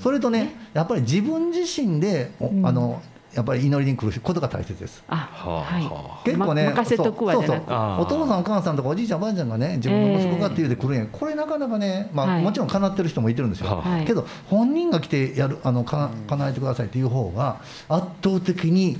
[0.00, 3.02] それとねやっぱり自分自身で、うん、あの
[3.36, 5.04] やっぱり祈りに来ることが大切です。
[5.08, 6.30] あ、はい。
[6.30, 13.84] 結構ね、任せとくわそうそうお父さんお母さんとかおじいちゃんおばあちゃんがね自分の息子がって言うて来るんや、これなかなかね、まあもちろん叶ってる人もいてるんですよ。
[14.06, 18.98] けど本人が来てやるあのか叶えてくださいっていう方が圧倒的に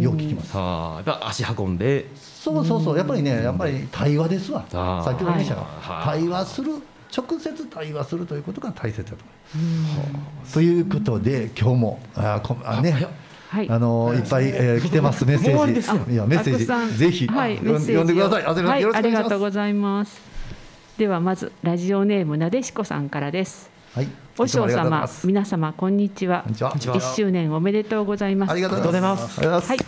[0.00, 0.52] よく聞きます。
[0.54, 1.02] あ。
[1.04, 2.06] あ、足運んで。
[2.14, 4.64] そうそうそう、やっぱりね、やっぱり対話ですわ。
[5.04, 5.66] 先ほど言いましたが、
[6.04, 6.72] 対話する。
[7.14, 9.22] 直接対話するということが大切だと
[9.54, 10.54] 思います。
[10.54, 13.06] ということで今日もあこあね
[13.52, 16.12] はい、あのいっぱい、えー、来てますメッセージ。
[16.14, 18.44] いやメッセージぜひ、はい、読んでください。
[18.44, 20.18] はい、ありがとうございます。
[20.96, 23.70] ではまずラジオネームなでしこさんからです。
[23.94, 24.08] はい。
[24.38, 26.46] お嬢様、皆様こんにちは。
[26.50, 28.52] 一周年おめでとうございます。
[28.52, 29.38] ありがとうございます。
[29.46, 29.78] はい。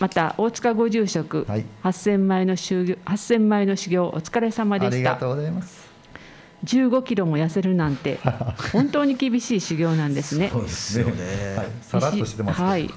[0.00, 1.46] また大塚ご住職、
[1.80, 4.96] 八千枚の修行、八千枚の修行お疲れ様でした。
[4.96, 5.81] ありがとうございます。
[6.64, 8.18] 15キロも痩せるなんて
[8.72, 10.50] 本当に厳しい修行なんですね。
[10.52, 11.12] そうですよね。
[11.56, 12.90] はい、さらっとしてます、はい。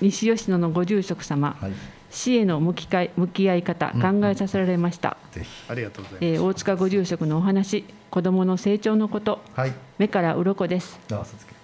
[0.00, 1.72] 西吉野のご住職様、はい、
[2.10, 5.16] 死への向きかい向き合い方、考えさせられました。
[5.32, 6.24] ぜひありがとうございます。
[6.24, 10.98] えー、大塚ご住職のお話、子どもの成長のこと、はい、目から鱗です。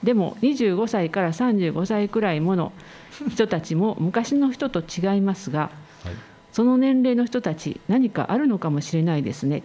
[0.02, 2.72] でも25歳から35歳くらいもの
[3.28, 5.70] 人たちも昔の人と違いますが、
[6.04, 6.14] はい、
[6.52, 9.56] その年齢の人たち何かあるのかもしれないですね。
[9.56, 9.62] ね、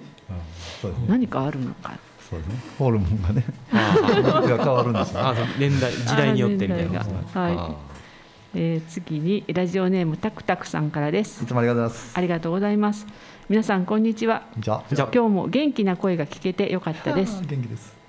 [1.08, 1.98] 何かあるのか。
[2.30, 2.46] そうね、
[2.80, 5.40] ホルモンがね、が変わるんですよ、ね。
[5.60, 7.00] 年代、時代によってみたいな。
[7.00, 7.96] はい。
[8.58, 11.44] えー、次にラジオネームたくたくさんからです。
[11.44, 12.18] いつもありがとうございます。
[12.18, 13.06] ありがとうございます。
[13.50, 14.44] 皆さんこんにちは。
[14.58, 17.42] じゃ今日も元気な声が聞けてよかったです。
[17.46, 18.05] 元気です。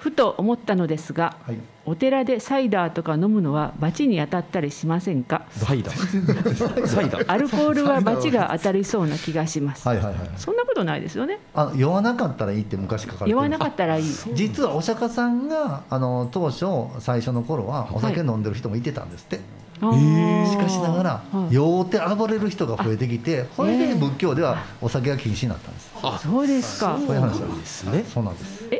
[0.00, 5.44] ふと思ったのですが、はい、お寺でサイダーとか飲むのは罰に当たったりしませんか？
[5.50, 6.86] サイダー。
[6.86, 7.24] サイダー。
[7.30, 9.86] アルコールは罰が当たりそうな気がします。
[9.86, 11.38] はいはいはいそんなことないですよね。
[11.54, 14.04] あ酔わなかったらいいって昔書かれて酔わなかったらいい。
[14.32, 16.66] 実はお釈迦さんがあの当初
[17.00, 19.40] 最初の頃はお酒飲んでる人もいてたんですって、
[19.80, 25.90] はい、しかしながら、酔って暴れる人が増えてきてこれで仏教ではお酒が禁止になったんです。
[26.02, 26.98] あそうですか。
[26.98, 28.04] そういう話なんですね。
[28.08, 28.64] そうなんです。
[28.70, 28.79] え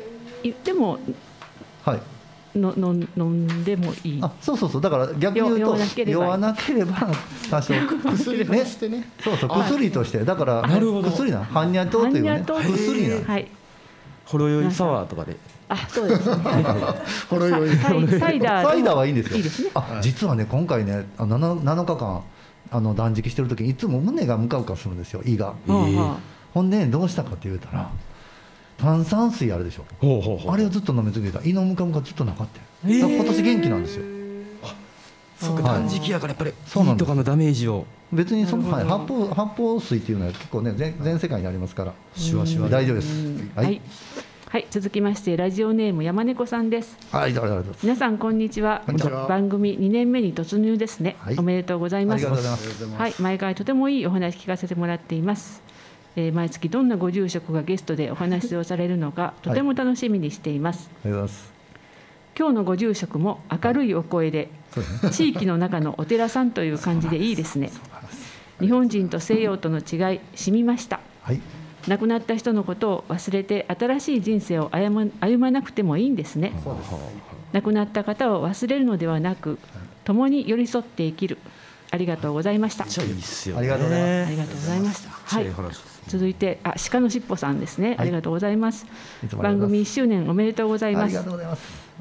[0.64, 0.98] でも
[1.84, 2.00] はい。
[2.52, 4.18] のの飲んでもいい。
[4.20, 4.80] あそうそうそう。
[4.80, 7.08] だから逆に言うと酔わなければ。
[7.50, 7.74] 多少
[8.12, 9.08] 薬としてね。
[9.22, 10.24] そうそう薬として。
[10.24, 12.44] だから薬な般若糖というね。
[12.44, 13.48] 薬なはい。
[14.24, 15.36] ほろ酔いサワーとかで。
[15.68, 16.36] あそうですね。
[17.30, 17.76] ほろ酔い。
[17.76, 19.36] サイダーサイダーはいいんですよ。
[19.36, 19.70] いいですね。
[19.74, 22.22] あ実はね今回ね 7, 7日間
[22.72, 25.22] あの断食してる時にいつも胸がムカムカするんですよ。
[25.24, 25.54] 胃が、
[26.52, 27.90] ほんでどうしたかって言うたら
[28.80, 29.84] 炭酸水あるでしょ？
[30.50, 31.44] あれをずっと飲み続けた。
[31.44, 34.04] 胃のムカムカずっとなかった、えー、今年元気なんですよ。
[35.38, 35.62] そうか。
[35.62, 37.86] 断食やからやっぱり胃とかのダメージを。
[38.12, 41.94] 別にその、はい、発泡発泡水っていうのは結構ね全全世界にありますから。
[42.16, 43.26] シュワシュワ大丈夫です。
[43.54, 43.80] はい、はい。
[44.48, 46.96] はい、続きましてラジオネーム山猫さんです。
[47.12, 47.34] はい、
[47.84, 48.82] 皆さんこんにちは。
[49.28, 52.26] 番組2年目に突入ですね、はい、おめでとうございます。
[52.26, 55.62] はい、毎回とてもいいお話聞かせてもらっています。
[56.20, 60.90] えー、毎月どんなご住職がゲストでお話をされるのかとても楽しみにしています。
[61.02, 61.50] はい、ます。
[62.38, 64.50] 今日のご住職も明るいお声で、
[65.12, 67.70] 地域の中のお寺さんという感じでいいですね。
[68.60, 71.00] 日本人と西洋との違い、染みました。
[71.22, 71.40] はい。
[71.88, 76.52] 亡くなった人のことを忘れて新しい人生を歩まなくてもいいんですね。
[77.52, 79.58] 亡くなった方を忘れるのではなく
[80.04, 81.38] 共に寄り添って生きる。
[81.90, 82.84] ありがとうございました。
[82.84, 84.28] ありがとうございます。
[84.28, 85.10] ありがとうございました。
[85.10, 88.84] はい続いてあ鹿のしっぽさんですね、ありがとうございます。
[89.36, 91.24] 番組1周年おめでとうございます。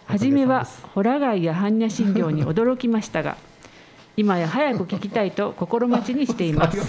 [0.08, 3.38] 初めはホラ貝や般若心経に驚きましたが
[4.18, 6.80] 今や早く聞きたいと心待ちにしています。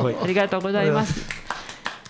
[0.00, 1.24] ありがとうございます。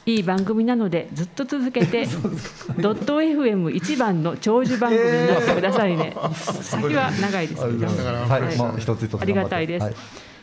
[0.06, 2.06] いい番組なのでずっと続けて
[2.80, 6.16] ドット FM 一番の長寿番組になってくださいね、
[6.62, 9.94] 先は長いですけど、はい、まあ、一つ一つありがたいです、はい、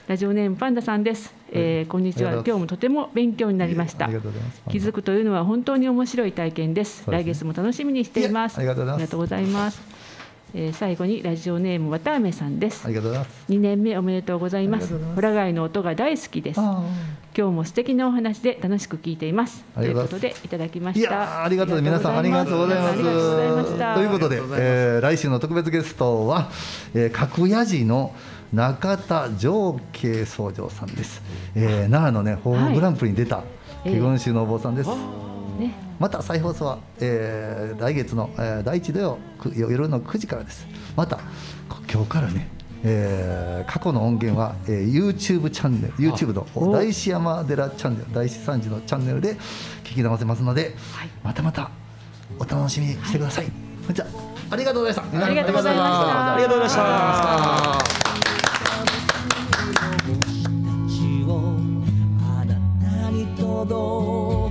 [0.06, 2.34] ラジオネームパンダさんです、えー、こんにちは。
[2.34, 4.10] 今日もとても勉強になりました。
[4.70, 8.58] 気づくというのは本当に面白い体験です、ね、来月も楽しみにしています。
[8.58, 9.82] ありがとうございます。
[10.54, 12.84] えー、最後にラジオネームわたあめさんです。
[12.86, 13.45] ありがとうございます。
[13.49, 14.93] 2年目おめでとうございます。
[15.16, 16.60] ホラ貝の音が大好きです。
[16.60, 16.84] 今
[17.34, 19.64] 日も素敵なお話で楽しく聞いています。
[19.74, 21.45] ということでいただきました。
[21.45, 22.99] ありがとう皆さんありがとうございます。
[23.95, 26.51] ということで、えー、来週の特別ゲストは、
[26.93, 28.14] えー、格谷寺の
[28.54, 31.24] 中田上慶宗場さんです、
[31.56, 33.43] えー、奈良のねホームグランプリに出た、
[33.84, 34.89] 華厳宗のお坊さんです、
[35.60, 35.74] ね。
[35.99, 39.18] また再放送は、えー、来月の、えー、第1土曜
[39.72, 40.68] 夜の9時からです。
[40.95, 41.20] また
[41.91, 42.47] 今日からね
[42.86, 49.36] えー、過去の音源は、えー、YouTube チャンネル YouTube の大師山寺チャンネル大師三寺のチャンネルで
[49.86, 51.72] 聞き直せますので、はい、またまた
[52.38, 53.51] お楽しみにしてください、は
[53.91, 54.06] い、じゃ
[54.49, 55.26] ありがとうございました。
[55.26, 56.34] ありがとうございました。
[56.34, 58.03] ありがとうございました
[63.66, 64.43] 多